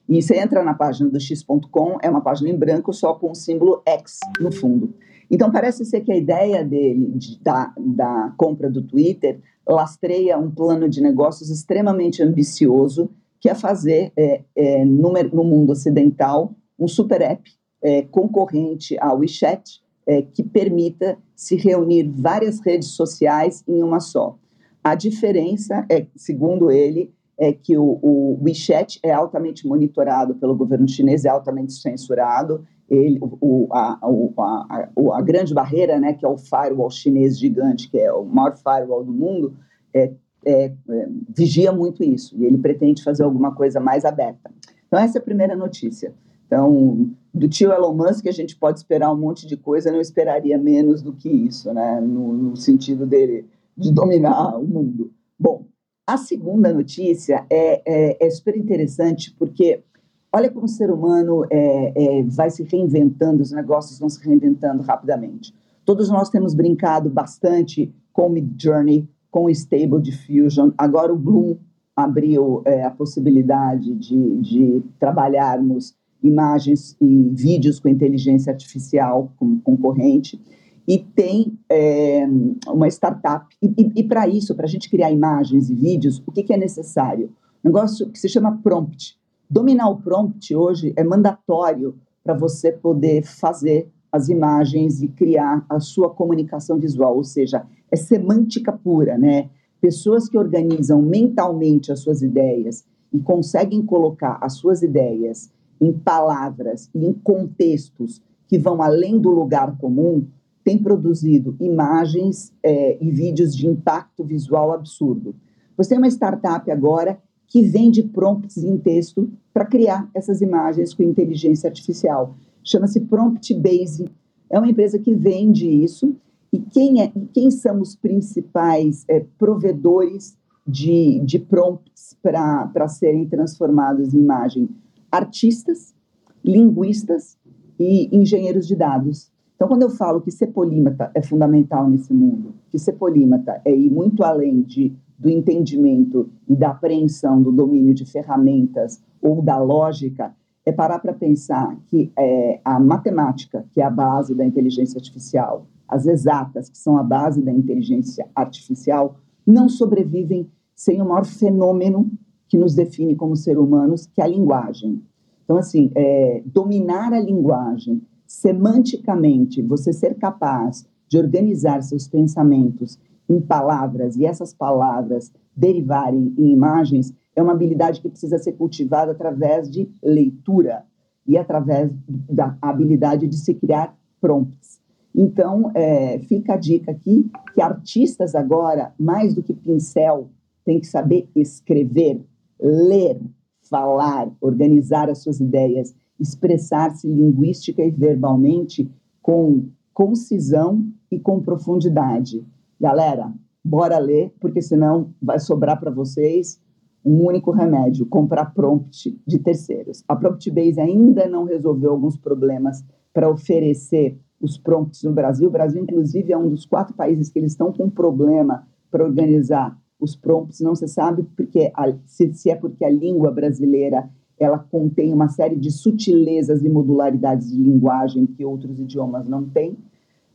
[0.09, 3.35] E você entra na página do x.com, é uma página em branco só com o
[3.35, 4.93] símbolo X no fundo.
[5.29, 10.49] Então parece ser que a ideia dele de, da, da compra do Twitter lastreia um
[10.49, 13.09] plano de negócios extremamente ambicioso,
[13.39, 17.51] que é fazer é, é, no, no, mundo ocidental um super app
[17.81, 24.37] é, concorrente ao WeChat é, que permita se reunir várias redes sociais em uma só.
[24.83, 30.87] A diferença é, segundo ele, é que o, o WeChat é altamente monitorado pelo governo
[30.87, 32.65] chinês, é altamente censurado.
[32.89, 37.89] Ele, o, a, a, a, a, grande barreira, né, que é o firewall chinês gigante,
[37.89, 39.53] que é o maior firewall do mundo,
[39.93, 40.11] é,
[40.45, 42.35] é, é, vigia muito isso.
[42.37, 44.49] E ele pretende fazer alguma coisa mais aberta.
[44.87, 46.13] Então, essa é a primeira notícia.
[46.47, 50.57] Então, do tio Elon Musk, a gente pode esperar um monte de coisa, não esperaria
[50.57, 53.45] menos do que isso, né, no, no sentido dele
[53.77, 55.11] de dominar o mundo.
[55.37, 55.66] Bom,
[56.07, 59.83] a segunda notícia é, é, é super interessante porque
[60.31, 64.81] olha como o ser humano é, é, vai se reinventando, os negócios vão se reinventando
[64.83, 65.53] rapidamente.
[65.83, 70.71] Todos nós temos brincado bastante com o Mid Journey, com o Stable Diffusion.
[70.77, 71.57] Agora o Bloom
[71.93, 75.93] abriu é, a possibilidade de, de trabalharmos
[76.23, 80.41] imagens e vídeos com inteligência artificial como concorrente.
[80.87, 82.25] E tem é,
[82.67, 83.45] uma startup.
[83.61, 86.53] E, e, e para isso, para a gente criar imagens e vídeos, o que, que
[86.53, 87.29] é necessário?
[87.63, 89.17] Um negócio que se chama prompt.
[89.49, 95.79] Dominar o prompt hoje é mandatório para você poder fazer as imagens e criar a
[95.79, 99.49] sua comunicação visual, ou seja, é semântica pura, né?
[99.81, 106.89] Pessoas que organizam mentalmente as suas ideias e conseguem colocar as suas ideias em palavras
[106.95, 110.25] e em contextos que vão além do lugar comum,
[110.67, 115.33] têm produzido imagens é, e vídeos de impacto visual absurdo.
[115.77, 121.03] Você tem uma startup agora que vende prompts em texto para criar essas imagens com
[121.03, 122.35] inteligência artificial.
[122.61, 124.09] Chama-se Prompt Base.
[124.49, 126.13] É uma empresa que vende isso.
[126.51, 130.37] E quem, é, quem são os principais é, provedores
[130.67, 134.67] de, de prompts para serem transformados em imagem?
[135.09, 135.95] Artistas,
[136.43, 137.37] linguistas
[137.79, 139.31] e engenheiros de dados.
[139.57, 143.75] Então, quando eu falo que ser polímata é fundamental nesse mundo, que ser polímata é
[143.75, 149.57] ir muito além de, do entendimento e da apreensão do domínio de ferramentas ou da
[149.57, 150.31] lógica,
[150.63, 155.65] é parar para pensar que é, a matemática, que é a base da inteligência artificial,
[155.87, 162.11] as exatas, que são a base da inteligência artificial, não sobrevivem sem o maior fenômeno
[162.47, 165.01] que nos define como ser humanos, que é a linguagem.
[165.43, 172.99] Então, assim, é, dominar a linguagem semanticamente, você ser capaz de organizar seus pensamentos
[173.29, 179.11] em palavras e essas palavras derivarem em imagens, é uma habilidade que precisa ser cultivada
[179.11, 180.83] através de leitura
[181.25, 184.79] e através da habilidade de se criar prompts.
[185.13, 190.29] Então, é, fica a dica aqui que artistas agora, mais do que pincel,
[190.63, 192.23] têm que saber escrever,
[192.59, 193.19] ler,
[193.61, 198.89] falar, organizar as suas ideias expressar-se linguística e verbalmente
[199.21, 202.45] com concisão e com profundidade.
[202.79, 206.61] Galera, bora ler, porque senão vai sobrar para vocês
[207.03, 210.03] um único remédio, comprar prompt de terceiros.
[210.07, 215.47] A Prompt Base ainda não resolveu alguns problemas para oferecer os prompts no Brasil.
[215.47, 219.77] O Brasil, inclusive, é um dos quatro países que eles estão com problema para organizar
[219.99, 220.59] os prompts.
[220.59, 224.09] Não se sabe porque a, se, se é porque a língua brasileira
[224.39, 229.77] ela contém uma série de sutilezas e modularidades de linguagem que outros idiomas não têm.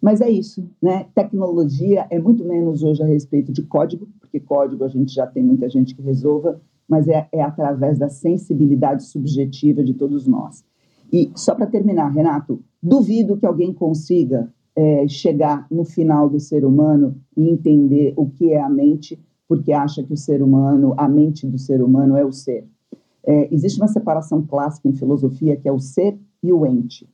[0.01, 1.07] Mas é isso, né?
[1.15, 5.43] Tecnologia é muito menos hoje a respeito de código, porque código a gente já tem
[5.45, 10.65] muita gente que resolva, mas é, é através da sensibilidade subjetiva de todos nós.
[11.13, 16.65] E só para terminar, Renato, duvido que alguém consiga é, chegar no final do ser
[16.65, 21.09] humano e entender o que é a mente, porque acha que o ser humano, a
[21.09, 22.67] mente do ser humano é o ser.
[23.25, 27.09] É, existe uma separação clássica em filosofia que é o ser e o ente.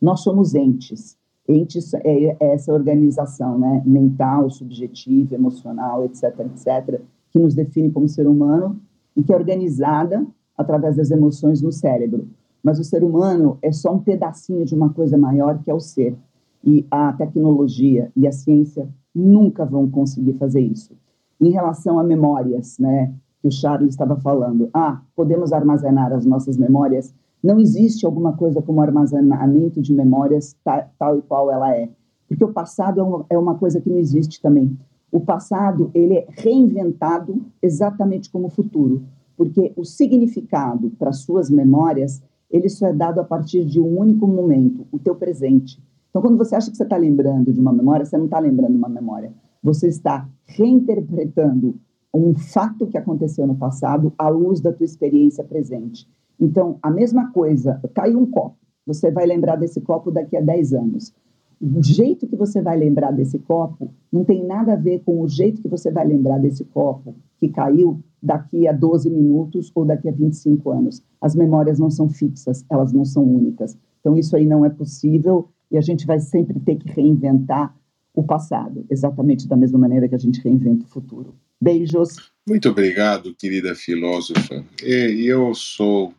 [0.00, 1.16] Nós somos entes.
[1.48, 7.00] Entes é, é essa organização né, mental, subjetiva, emocional, etc., etc.,
[7.30, 8.80] que nos define como ser humano
[9.16, 12.28] e que é organizada através das emoções no cérebro.
[12.62, 15.80] Mas o ser humano é só um pedacinho de uma coisa maior que é o
[15.80, 16.16] ser.
[16.62, 20.96] E a tecnologia e a ciência nunca vão conseguir fazer isso.
[21.38, 23.12] Em relação a memórias, né?
[23.44, 24.70] Que o Charles estava falando.
[24.72, 27.14] Ah, podemos armazenar as nossas memórias.
[27.42, 30.56] Não existe alguma coisa como armazenamento de memórias
[30.98, 31.90] tal, e qual ela é.
[32.26, 34.74] Porque o passado é é uma coisa que não existe também.
[35.12, 39.02] O passado, ele é reinventado exatamente como o futuro.
[39.36, 44.26] Porque o significado para suas memórias, ele só é dado a partir de um único
[44.26, 45.78] momento, o teu presente.
[46.08, 48.74] Então, quando você acha que você está lembrando de uma memória, você não está lembrando
[48.74, 49.34] uma memória.
[49.62, 51.74] Você está reinterpretando
[52.18, 56.08] um fato que aconteceu no passado à luz da tua experiência presente.
[56.40, 58.56] Então, a mesma coisa, caiu um copo,
[58.86, 61.14] você vai lembrar desse copo daqui a 10 anos.
[61.60, 65.28] O jeito que você vai lembrar desse copo não tem nada a ver com o
[65.28, 70.08] jeito que você vai lembrar desse copo que caiu daqui a 12 minutos ou daqui
[70.08, 71.02] a 25 anos.
[71.20, 73.78] As memórias não são fixas, elas não são únicas.
[74.00, 77.74] Então, isso aí não é possível e a gente vai sempre ter que reinventar
[78.14, 81.34] o passado, exatamente da mesma maneira que a gente reinventa o futuro.
[81.64, 82.16] Beijos.
[82.46, 84.62] Muito obrigado, querida filósofa.
[84.82, 86.14] Eu sou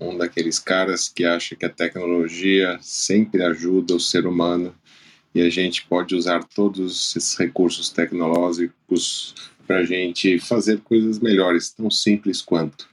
[0.00, 4.74] um daqueles caras que acha que a tecnologia sempre ajuda o ser humano
[5.34, 9.34] e a gente pode usar todos esses recursos tecnológicos
[9.66, 12.88] para a gente fazer coisas melhores, tão simples quanto.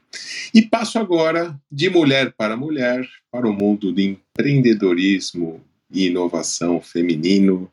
[0.54, 7.72] E passo agora de mulher para mulher para o mundo de empreendedorismo e inovação feminino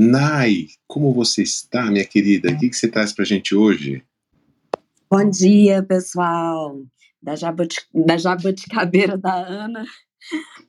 [0.00, 2.52] Nai, como você está, minha querida?
[2.52, 4.00] O que, que você traz para a gente hoje?
[5.10, 6.80] Bom dia, pessoal.
[7.20, 7.34] Da,
[7.92, 9.84] da jabuticabeira da Ana.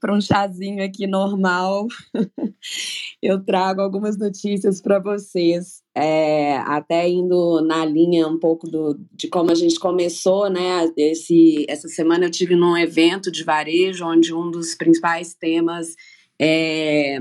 [0.02, 1.86] para um chazinho aqui normal,
[3.22, 9.28] eu trago algumas notícias para vocês, é, até indo na linha um pouco do, de
[9.28, 10.92] como a gente começou, né?
[10.98, 15.94] Esse, essa semana eu tive num evento de varejo onde um dos principais temas
[16.42, 17.20] é,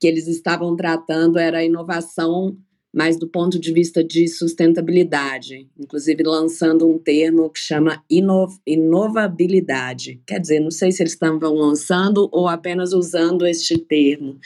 [0.00, 2.56] que eles estavam tratando era a inovação
[2.92, 10.20] mas do ponto de vista de sustentabilidade, inclusive lançando um termo que chama inov inovabilidade.
[10.26, 14.38] Quer dizer, não sei se eles estavam lançando ou apenas usando este termo,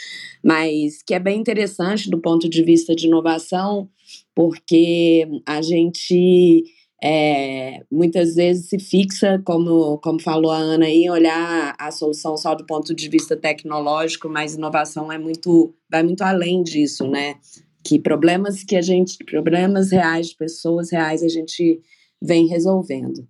[0.44, 3.88] mas que é bem interessante do ponto de vista de inovação,
[4.34, 6.64] porque a gente
[7.02, 12.54] é, muitas vezes se fixa, como, como falou a Ana, em olhar a solução só
[12.54, 17.36] do ponto de vista tecnológico, mas inovação é muito, vai muito além disso, né?
[17.84, 21.80] que problemas que a gente, problemas reais de pessoas reais a gente
[22.20, 23.26] vem resolvendo.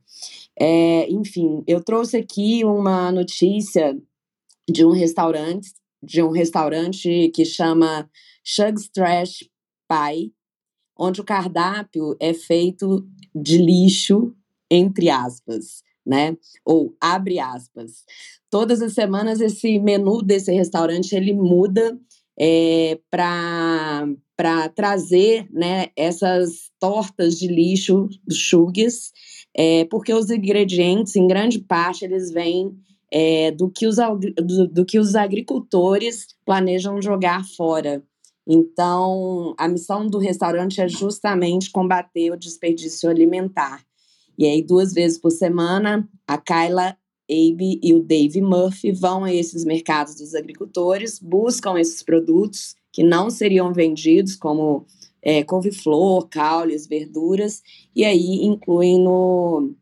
[0.59, 3.97] É, enfim, eu trouxe aqui uma notícia
[4.68, 5.70] de um restaurante,
[6.03, 8.09] de um restaurante que chama
[8.45, 9.49] Shug's Trash
[9.89, 10.33] Pie,
[10.99, 14.34] onde o cardápio é feito de lixo,
[14.70, 16.36] entre aspas, né?
[16.64, 18.05] Ou abre aspas.
[18.51, 21.99] Todas as semanas esse menu desse restaurante ele muda
[22.38, 29.12] é, para trazer né, essas tortas de lixo, chugues,
[29.55, 32.74] é, porque os ingredientes, em grande parte, eles vêm
[33.11, 38.03] é, do, que os, do, do que os agricultores planejam jogar fora.
[38.47, 43.84] Então, a missão do restaurante é justamente combater o desperdício alimentar.
[44.36, 46.97] E aí, duas vezes por semana, a Kyla
[47.30, 53.03] Abe e o Dave Murphy vão a esses mercados dos agricultores, buscam esses produtos que
[53.03, 54.86] não seriam vendidos, como
[55.22, 57.62] é, couve-flor, caules, verduras,
[57.95, 59.72] e aí incluem no,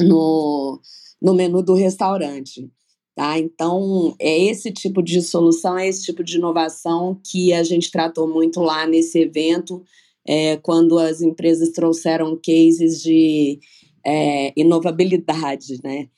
[0.00, 0.80] no,
[1.20, 2.70] no menu do restaurante.
[3.14, 3.38] Tá?
[3.38, 8.28] Então, é esse tipo de solução, é esse tipo de inovação que a gente tratou
[8.28, 9.82] muito lá nesse evento,
[10.26, 13.58] é, quando as empresas trouxeram cases de
[14.06, 16.08] é, inovabilidade, né?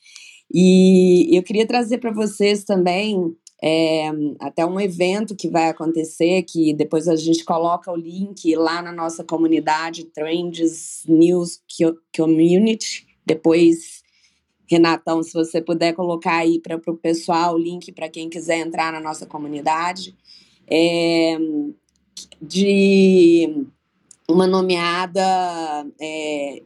[0.53, 6.73] E eu queria trazer para vocês também é, até um evento que vai acontecer, que
[6.73, 11.59] depois a gente coloca o link lá na nossa comunidade, Trends News
[12.15, 13.07] Community.
[13.25, 14.02] Depois,
[14.73, 18.91] Renatão, se você puder colocar aí para o pessoal o link para quem quiser entrar
[18.91, 20.15] na nossa comunidade.
[20.67, 21.37] É,
[22.41, 23.65] de
[24.27, 25.21] uma nomeada
[25.99, 26.61] é,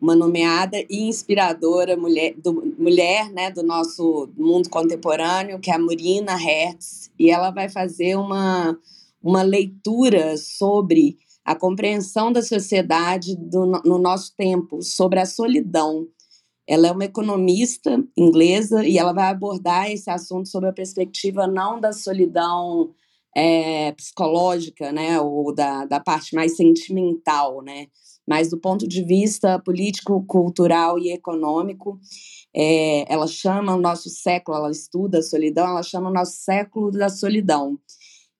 [0.00, 5.78] uma nomeada e inspiradora mulher do, mulher né, do nosso mundo contemporâneo, que é a
[5.78, 8.78] Murina Hertz, e ela vai fazer uma,
[9.22, 16.08] uma leitura sobre a compreensão da sociedade do, no nosso tempo, sobre a solidão.
[16.70, 21.80] Ela é uma economista inglesa e ela vai abordar esse assunto sob a perspectiva não
[21.80, 22.94] da solidão
[23.36, 27.88] é, psicológica, né, ou da, da parte mais sentimental, né,
[28.26, 31.98] mas do ponto de vista político, cultural e econômico,
[32.54, 36.92] é, ela chama o nosso século, ela estuda a solidão, ela chama o nosso século
[36.92, 37.76] da solidão.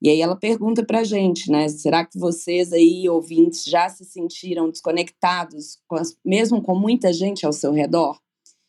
[0.03, 1.69] E aí ela pergunta para a gente, né?
[1.69, 7.45] Será que vocês aí, ouvintes, já se sentiram desconectados, com as, mesmo com muita gente
[7.45, 8.19] ao seu redor?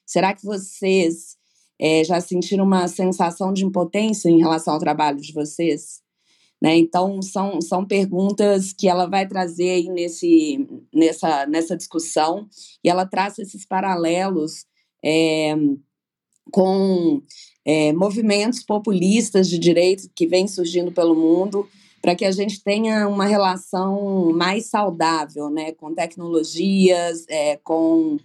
[0.06, 1.38] Será que vocês
[1.80, 6.02] é, já sentiram uma sensação de impotência em relação ao trabalho de vocês?
[6.62, 6.76] Né?
[6.76, 12.48] Então, são, são perguntas que ela vai trazer aí nesse, nessa, nessa discussão,
[12.84, 14.66] e ela traz esses paralelos
[15.04, 15.56] é,
[16.52, 17.22] com
[17.66, 21.68] é, movimentos populistas de direito que vêm surgindo pelo mundo,
[22.02, 28.18] para que a gente tenha uma relação mais saudável né, com tecnologias, é, com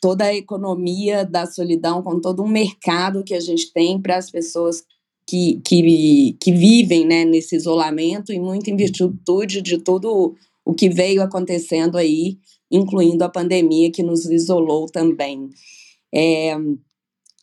[0.00, 4.30] toda a economia da solidão, com todo um mercado que a gente tem para as
[4.30, 4.84] pessoas
[5.26, 10.34] que, que, que vivem né, nesse isolamento e muito em virtude de tudo
[10.64, 12.36] o que veio acontecendo aí,
[12.70, 15.48] incluindo a pandemia que nos isolou também.
[16.14, 16.54] É,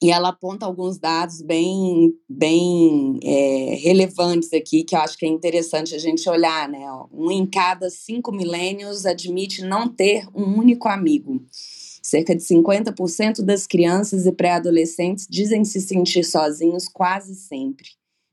[0.01, 5.29] e ela aponta alguns dados bem, bem é, relevantes aqui, que eu acho que é
[5.29, 6.69] interessante a gente olhar.
[6.69, 6.79] Né?
[7.11, 11.43] Um em cada cinco milênios admite não ter um único amigo.
[12.01, 17.89] Cerca de 50% das crianças e pré-adolescentes dizem se sentir sozinhos quase sempre.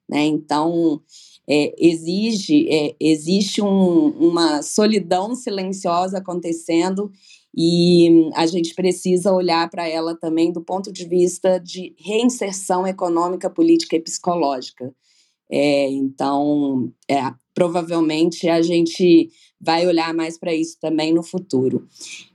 [0.08, 0.24] Né?
[0.24, 1.02] Então,
[1.48, 7.10] é, exige, é, existe um, uma solidão silenciosa acontecendo
[7.56, 13.48] e a gente precisa olhar para ela também do ponto de vista de reinserção econômica,
[13.48, 14.92] política e psicológica.
[15.50, 17.18] É, então, é,
[17.54, 21.88] provavelmente a gente vai olhar mais para isso também no futuro.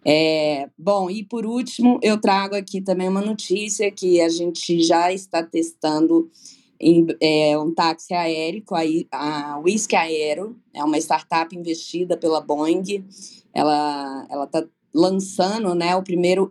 [0.03, 5.13] É, bom, e por último, eu trago aqui também uma notícia que a gente já
[5.13, 6.32] está testando
[6.80, 8.63] em, é, um táxi aéreo,
[9.11, 13.05] a, a Whisky Aero, é uma startup investida pela Boeing.
[13.53, 16.50] Ela está lançando né, o primeiro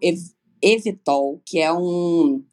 [0.62, 2.44] eVTOL, que é um,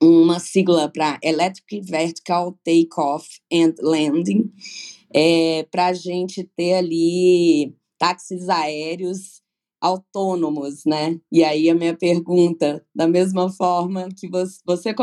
[0.00, 4.52] uma sigla para Electric Vertical Takeoff and Landing,
[5.14, 9.42] é, para a gente ter ali táxis aéreos
[9.80, 11.20] autônomos, né?
[11.30, 14.94] E aí a minha pergunta, da mesma forma que você,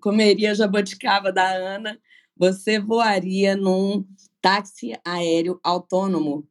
[0.00, 1.98] comeria jabuticaba da Ana,
[2.36, 4.04] você voaria num
[4.40, 6.46] táxi aéreo autônomo?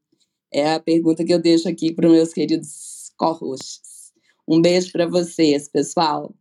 [0.54, 4.12] É a pergunta que eu deixo aqui para meus queridos co-hosts.
[4.48, 6.34] Um beijo para vocês, pessoal.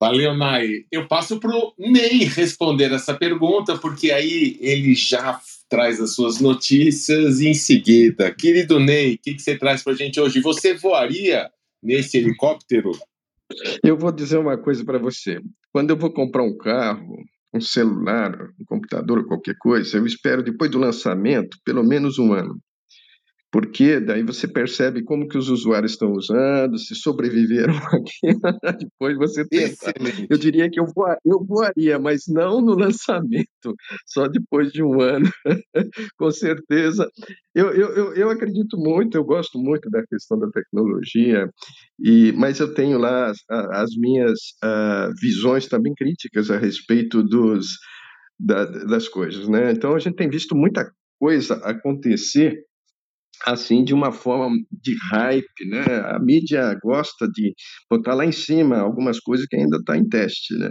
[0.00, 0.84] Valeu, Nai.
[0.92, 6.40] Eu passo para o Ney responder essa pergunta, porque aí ele já traz as suas
[6.40, 8.32] notícias em seguida.
[8.32, 10.40] Querido Ney, o que, que você traz para a gente hoje?
[10.40, 11.50] Você voaria
[11.82, 12.92] nesse helicóptero?
[13.82, 15.40] Eu vou dizer uma coisa para você.
[15.72, 17.16] Quando eu vou comprar um carro,
[17.52, 22.60] um celular, um computador, qualquer coisa, eu espero depois do lançamento pelo menos um ano
[23.54, 28.36] porque daí você percebe como que os usuários estão usando, se sobreviveram aqui,
[28.80, 29.92] depois você tenta.
[30.28, 33.46] Eu diria que eu, voar, eu voaria, mas não no lançamento,
[34.08, 35.30] só depois de um ano,
[36.18, 37.08] com certeza.
[37.54, 41.48] Eu, eu, eu, acredito muito, eu gosto muito da questão da tecnologia,
[42.04, 44.32] e, mas eu tenho lá as, as minhas
[44.64, 47.68] uh, visões também críticas a respeito dos,
[48.36, 49.48] da, das coisas.
[49.48, 49.70] Né?
[49.70, 50.90] Então, a gente tem visto muita
[51.20, 52.64] coisa acontecer
[53.44, 55.84] assim de uma forma de hype, né?
[56.06, 57.54] A mídia gosta de
[57.90, 60.70] botar lá em cima algumas coisas que ainda está em teste, né?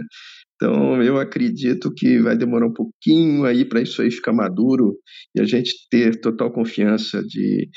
[0.56, 4.96] Então eu acredito que vai demorar um pouquinho aí para isso aí ficar maduro
[5.34, 7.68] e a gente ter total confiança de,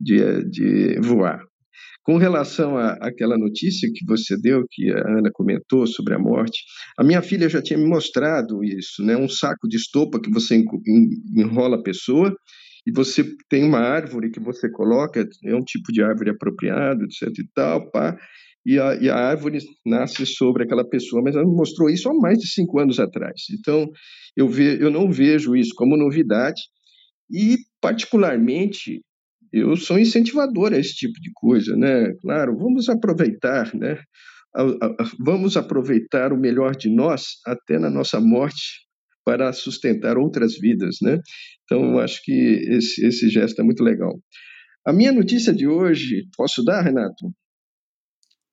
[0.00, 1.40] de, de voar.
[2.06, 6.62] Com relação àquela notícia que você deu, que a Ana comentou sobre a morte,
[6.96, 9.16] a minha filha já tinha me mostrado isso, né?
[9.16, 10.62] Um saco de estopa que você
[11.34, 12.32] enrola a pessoa
[12.86, 17.28] e você tem uma árvore que você coloca, é um tipo de árvore apropriado, etc
[17.38, 18.16] e tal, pá,
[18.64, 22.38] e a, e a árvore nasce sobre aquela pessoa, mas ela mostrou isso há mais
[22.38, 23.42] de cinco anos atrás.
[23.58, 23.88] Então,
[24.36, 26.62] eu, ve, eu não vejo isso como novidade
[27.30, 29.02] e, particularmente,
[29.52, 32.12] eu sou incentivador a esse tipo de coisa, né?
[32.20, 33.98] Claro, vamos aproveitar, né?
[35.18, 38.85] Vamos aproveitar o melhor de nós até na nossa morte
[39.26, 41.20] para sustentar outras vidas, né?
[41.64, 44.16] Então, acho que esse, esse gesto é muito legal.
[44.86, 47.34] A minha notícia de hoje, posso dar, Renato?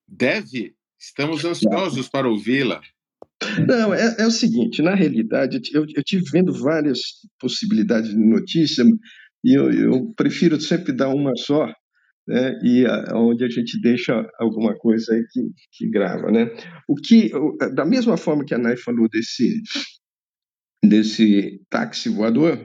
[0.08, 0.74] Deve.
[1.00, 2.82] Estamos ansiosos para ouvi-la.
[3.68, 7.00] Não, é, é, o seguinte, na realidade, eu, eu tive vendo várias
[7.40, 8.84] possibilidades de notícia
[9.44, 11.68] e eu, eu prefiro sempre dar uma só,
[12.28, 15.42] né, e a, onde a gente deixa alguma coisa aí que,
[15.74, 16.50] que grava, né?
[16.88, 17.30] O que,
[17.76, 19.62] da mesma forma que a Nai falou desse
[20.84, 22.60] desse táxi voador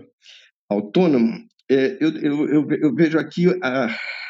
[0.69, 1.33] autônomo,
[1.71, 3.89] é, eu, eu, eu, vejo aqui a,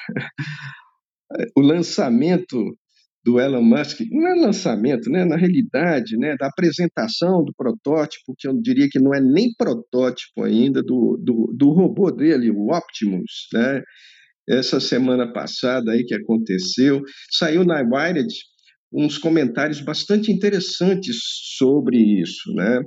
[1.56, 2.76] o lançamento
[3.24, 5.24] do Elon Musk, não é lançamento, né?
[5.24, 6.36] na realidade, né?
[6.38, 11.52] da apresentação do protótipo, que eu diria que não é nem protótipo ainda, do, do,
[11.56, 13.82] do robô dele, o Optimus, né?
[14.48, 18.32] essa semana passada aí que aconteceu, saiu na Wired
[18.90, 21.16] uns comentários bastante interessantes
[21.58, 22.80] sobre isso, né?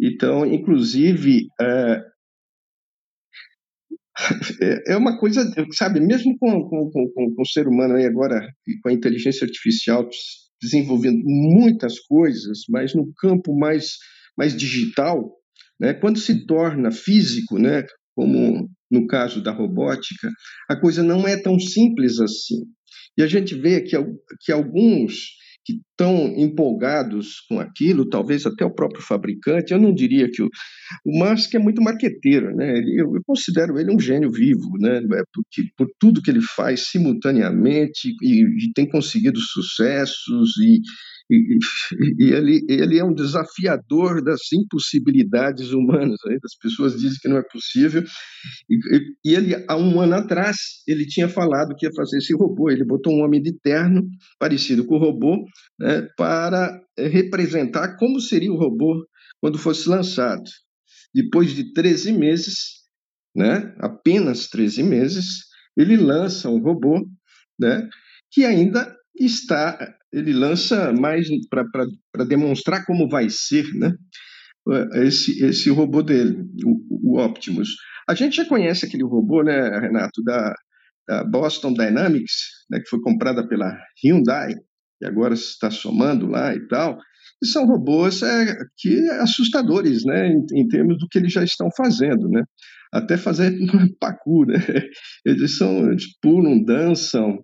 [0.00, 2.02] Então, inclusive, é,
[4.88, 8.40] é uma coisa, sabe, mesmo com, com, com, com o ser humano aí agora,
[8.82, 10.08] com a inteligência artificial
[10.62, 13.96] desenvolvendo muitas coisas, mas no campo mais,
[14.36, 15.30] mais digital,
[15.78, 17.84] né, quando se torna físico, né,
[18.14, 20.30] como no caso da robótica,
[20.68, 22.62] a coisa não é tão simples assim.
[23.18, 23.96] E a gente vê que,
[24.40, 25.14] que alguns
[25.64, 29.72] que estão empolgados com aquilo, talvez até o próprio fabricante.
[29.72, 30.50] Eu não diria que o,
[31.04, 32.76] o Musk é muito marqueteiro, né?
[32.76, 34.98] Ele, eu, eu, considero ele um gênio vivo, né?
[34.98, 40.80] É porque, por tudo que ele faz simultaneamente e, e tem conseguido sucessos e,
[41.30, 41.58] e,
[42.18, 46.18] e, ele, ele é um desafiador das impossibilidades humanas.
[46.26, 46.38] Né?
[46.44, 48.02] As pessoas dizem que não é possível.
[48.68, 50.56] E, e, ele, há um ano atrás,
[50.86, 52.70] ele tinha falado que ia fazer esse robô.
[52.70, 54.06] Ele botou um homem de terno,
[54.38, 55.44] parecido com o robô,
[55.78, 59.06] né, para eh, representar como seria o robô
[59.40, 60.44] quando fosse lançado.
[61.14, 62.84] Depois de 13 meses,
[63.34, 65.44] né, apenas 13 meses,
[65.76, 67.06] ele lança um robô
[67.58, 67.88] né,
[68.30, 69.78] que ainda está
[70.14, 73.92] ele lança mais para demonstrar como vai ser né,
[75.02, 77.70] esse, esse robô dele, o, o Optimus.
[78.08, 80.54] A gente já conhece aquele robô, né, Renato, da,
[81.08, 82.32] da Boston Dynamics,
[82.70, 84.54] né, que foi comprada pela Hyundai,
[85.02, 86.96] e agora está somando lá e tal.
[87.42, 91.68] E são robôs é, que assustadores, né, em, em, termos do que eles já estão
[91.76, 92.44] fazendo, né?
[92.92, 93.52] Até fazer
[93.98, 94.58] pacu, né?
[95.26, 97.38] Eles são, eles pulam, dançam,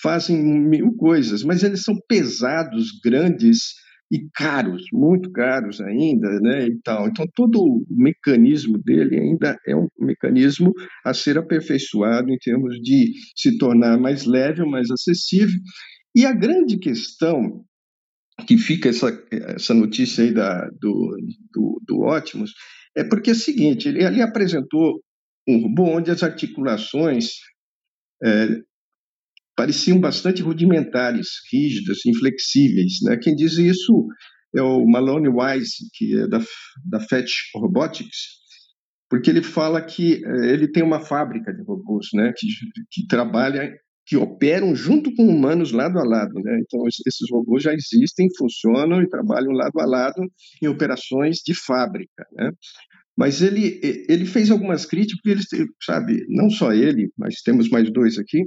[0.00, 3.74] fazem mil coisas, mas eles são pesados, grandes
[4.10, 7.08] e caros, muito caros ainda, né, e tal.
[7.08, 10.72] Então todo o mecanismo dele ainda é um mecanismo
[11.04, 15.58] a ser aperfeiçoado em termos de se tornar mais leve, mais acessível.
[16.14, 17.64] E a grande questão
[18.46, 21.16] que fica essa, essa notícia aí da, do,
[21.52, 22.52] do, do Optimus
[22.96, 25.02] é porque é o seguinte, ele ali apresentou
[25.48, 27.32] um robô onde as articulações
[28.22, 28.48] é,
[29.56, 32.98] pareciam bastante rudimentares, rígidas, inflexíveis.
[33.02, 33.16] Né?
[33.16, 34.06] Quem diz isso
[34.54, 36.40] é o Malone Wise, que é da,
[36.84, 38.36] da Fetch Robotics,
[39.08, 42.32] porque ele fala que eh, ele tem uma fábrica de robôs né?
[42.36, 42.46] que,
[42.90, 43.72] que trabalha,
[44.06, 46.34] que operam junto com humanos lado a lado.
[46.34, 46.60] Né?
[46.60, 50.22] Então, esses robôs já existem, funcionam e trabalham lado a lado
[50.62, 52.26] em operações de fábrica.
[52.32, 52.50] Né?
[53.16, 57.90] Mas ele, ele fez algumas críticas, porque ele, sabe, não só ele, mas temos mais
[57.90, 58.42] dois aqui,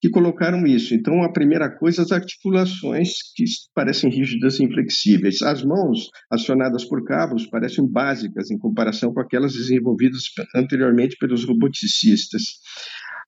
[0.00, 0.94] que colocaram isso.
[0.94, 3.44] Então, a primeira coisa, as articulações que
[3.74, 5.42] parecem rígidas e inflexíveis.
[5.42, 10.22] As mãos acionadas por cabos parecem básicas em comparação com aquelas desenvolvidas
[10.54, 12.42] anteriormente pelos roboticistas.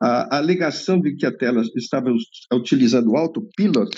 [0.00, 2.10] A alegação de que a tela estava
[2.52, 3.90] utilizando o autopilot,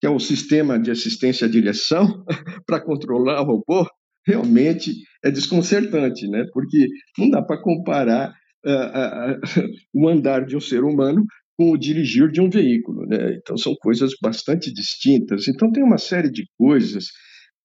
[0.00, 2.24] que é o sistema de assistência à direção,
[2.66, 3.88] para controlar o robô,
[4.28, 4.92] realmente
[5.24, 6.44] é desconcertante, né?
[6.52, 8.30] porque não dá para comparar
[8.64, 9.40] uh, uh,
[9.94, 11.24] o andar de um ser humano
[11.56, 13.06] com o dirigir de um veículo.
[13.06, 13.38] Né?
[13.40, 15.48] Então, são coisas bastante distintas.
[15.48, 17.06] Então, tem uma série de coisas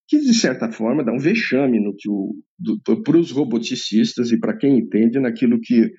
[0.07, 2.09] que, de certa forma, dá um vexame no que
[3.03, 5.91] para os roboticistas e para quem entende naquilo que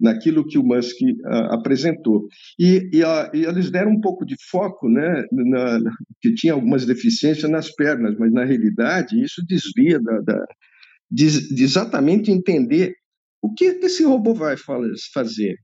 [0.00, 2.26] naquilo que o Musk uh, apresentou.
[2.58, 3.02] E, e,
[3.34, 5.78] e, eles deram um pouco de foco, né, na,
[6.20, 10.44] que tinha algumas deficiências nas pernas, mas na realidade isso desvia da, da
[11.10, 12.94] de, de, exatamente entender
[13.42, 14.56] o que esse robô vai
[15.12, 15.56] fazer.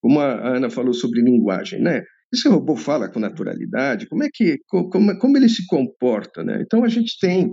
[0.00, 2.02] Como a Ana falou sobre linguagem, né?
[2.32, 6.60] Esse robô fala com naturalidade, como é que como, como ele se comporta, né?
[6.60, 7.50] Então a gente tem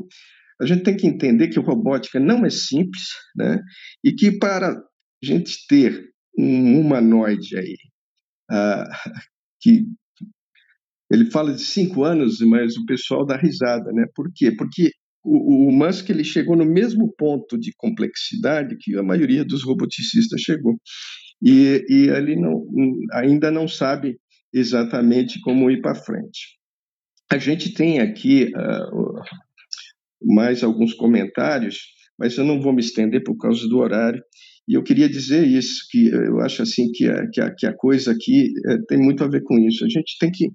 [0.62, 3.60] a gente tem que entender que robótica não é simples, né?
[4.04, 4.82] E que para a
[5.24, 7.78] gente ter um humanoide aí,
[8.52, 8.86] uh,
[9.62, 9.86] que
[11.12, 14.06] ele fala de cinco anos, mas o pessoal dá risada, né?
[14.16, 14.52] Por quê?
[14.56, 14.92] Porque
[15.24, 20.40] o, o Musk ele chegou no mesmo ponto de complexidade que a maioria dos roboticistas
[20.42, 20.80] chegou.
[21.44, 22.66] E, e ele não,
[23.14, 24.18] ainda não sabe
[24.54, 26.58] exatamente como ir para frente.
[27.32, 29.22] A gente tem aqui uh,
[30.22, 31.78] mais alguns comentários,
[32.18, 34.22] mas eu não vou me estender por causa do horário.
[34.72, 37.76] E eu queria dizer isso, que eu acho assim que a, que a, que a
[37.76, 39.84] coisa aqui é, tem muito a ver com isso.
[39.84, 40.48] A gente tem que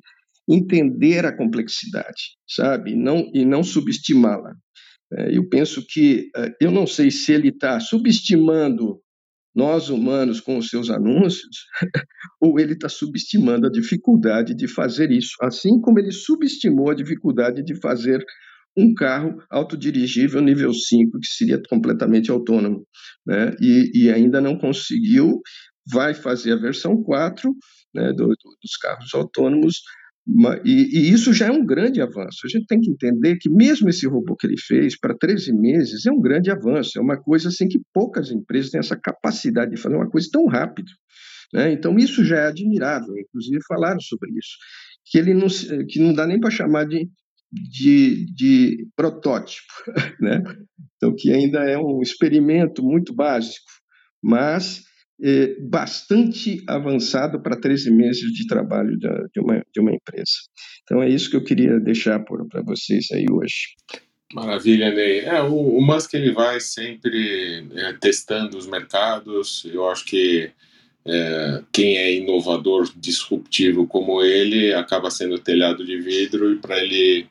[0.49, 2.97] entender a complexidade, sabe?
[2.97, 4.55] Não, e não subestimá-la.
[5.13, 8.99] É, eu penso que, é, eu não sei se ele está subestimando
[9.55, 11.67] nós humanos com os seus anúncios,
[12.41, 17.63] ou ele está subestimando a dificuldade de fazer isso, assim como ele subestimou a dificuldade
[17.63, 18.25] de fazer
[18.77, 22.87] um carro autodirigível nível 5, que seria completamente autônomo,
[23.27, 23.53] né?
[23.61, 25.41] e, e ainda não conseguiu,
[25.91, 27.55] vai fazer a versão 4
[27.95, 29.81] né, do, do, dos carros autônomos,
[30.65, 32.41] e, e, isso já é um grande avanço.
[32.45, 36.05] A gente tem que entender que mesmo esse robô que ele fez para 13 meses
[36.05, 39.81] é um grande avanço, é uma coisa assim que poucas empresas têm essa capacidade de
[39.81, 40.91] fazer uma coisa tão rápido.
[41.55, 41.73] Né?
[41.73, 44.57] Então isso já é admirável, inclusive falaram sobre isso,
[45.05, 45.47] que ele não,
[45.89, 47.09] que não dá nem para chamar de
[47.71, 49.73] de, de protótipo,
[50.21, 50.43] né?
[50.97, 53.67] Então, que ainda é um experimento muito básico,
[54.23, 54.85] mas
[55.23, 60.33] é, bastante avançado para 13 meses de trabalho de, de, uma, de uma empresa.
[60.83, 63.75] Então, é isso que eu queria deixar para vocês aí hoje.
[64.33, 65.21] Maravilha, Ney.
[65.21, 69.65] É, o, o Musk ele vai sempre é, testando os mercados.
[69.73, 70.51] Eu acho que
[71.07, 77.27] é, quem é inovador, disruptivo como ele, acaba sendo telhado de vidro e para ele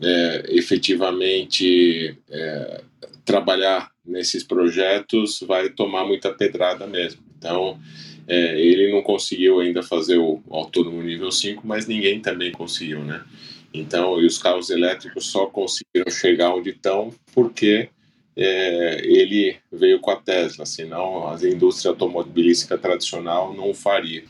[0.00, 2.82] é, efetivamente é,
[3.24, 7.20] trabalhar nesses projetos vai tomar muita pedrada mesmo.
[7.36, 7.78] Então,
[8.26, 13.22] é, ele não conseguiu ainda fazer o autônomo nível 5, mas ninguém também conseguiu, né?
[13.72, 17.90] Então, e os carros elétricos só conseguiram chegar onde estão porque
[18.40, 24.24] é, ele veio com a Tesla, senão a indústria automobilística tradicional não faria.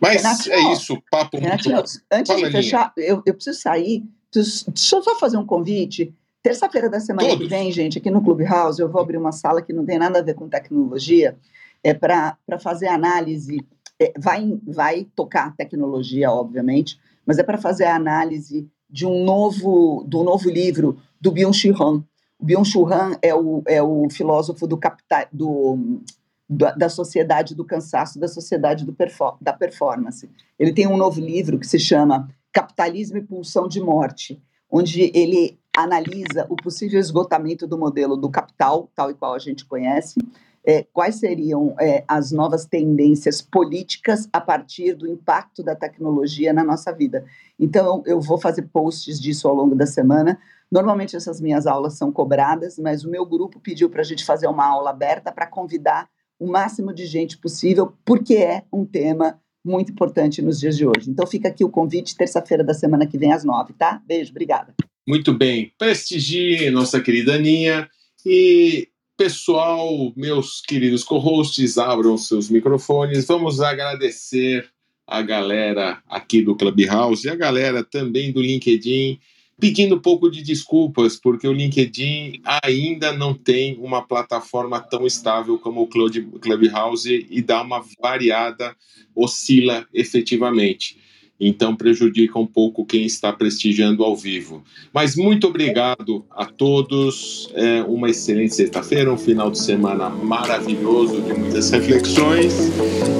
[0.00, 1.90] Mas Renato, é isso, papo Renato, muito...
[2.10, 4.02] Antes Fala de fechar, eu, eu preciso sair,
[4.40, 6.14] Deixa eu só fazer um convite.
[6.42, 7.42] Terça-feira da semana Todos.
[7.42, 10.20] que vem, gente, aqui no Clubhouse, eu vou abrir uma sala que não tem nada
[10.20, 11.36] a ver com tecnologia.
[11.82, 13.66] é para fazer análise,
[14.00, 20.04] é, vai, vai tocar tecnologia, obviamente, mas é para fazer a análise de um novo,
[20.06, 22.04] do novo livro do Byung-Chul Han.
[22.38, 26.00] O Byung-Chul Han é o, é o filósofo do, capital, do
[26.48, 30.30] da sociedade do cansaço, da sociedade do perfor da performance.
[30.58, 35.60] Ele tem um novo livro que se chama Capitalismo e Pulsão de Morte, onde ele
[35.76, 40.18] analisa o possível esgotamento do modelo do capital, tal e qual a gente conhece,
[40.64, 46.64] é, quais seriam é, as novas tendências políticas a partir do impacto da tecnologia na
[46.64, 47.26] nossa vida.
[47.60, 50.38] Então, eu vou fazer posts disso ao longo da semana.
[50.72, 54.46] Normalmente, essas minhas aulas são cobradas, mas o meu grupo pediu para a gente fazer
[54.46, 56.08] uma aula aberta para convidar
[56.40, 61.10] o máximo de gente possível, porque é um tema muito importante nos dias de hoje.
[61.10, 64.00] Então fica aqui o convite, terça-feira da semana que vem, às nove, tá?
[64.06, 64.74] Beijo, obrigada.
[65.06, 65.72] Muito bem.
[65.78, 67.88] Prestigie nossa querida Aninha.
[68.24, 73.26] E, pessoal, meus queridos co-hosts, abram seus microfones.
[73.26, 74.68] Vamos agradecer
[75.06, 79.20] a galera aqui do Clubhouse e a galera também do LinkedIn
[79.58, 85.58] pedindo um pouco de desculpas, porque o LinkedIn ainda não tem uma plataforma tão estável
[85.58, 88.76] como o Clubhouse e dá uma variada,
[89.14, 90.98] oscila efetivamente.
[91.38, 94.64] Então prejudica um pouco quem está prestigiando ao vivo.
[94.92, 97.50] Mas muito obrigado a todos.
[97.54, 102.54] É uma excelente sexta-feira, um final de semana maravilhoso de muitas reflexões.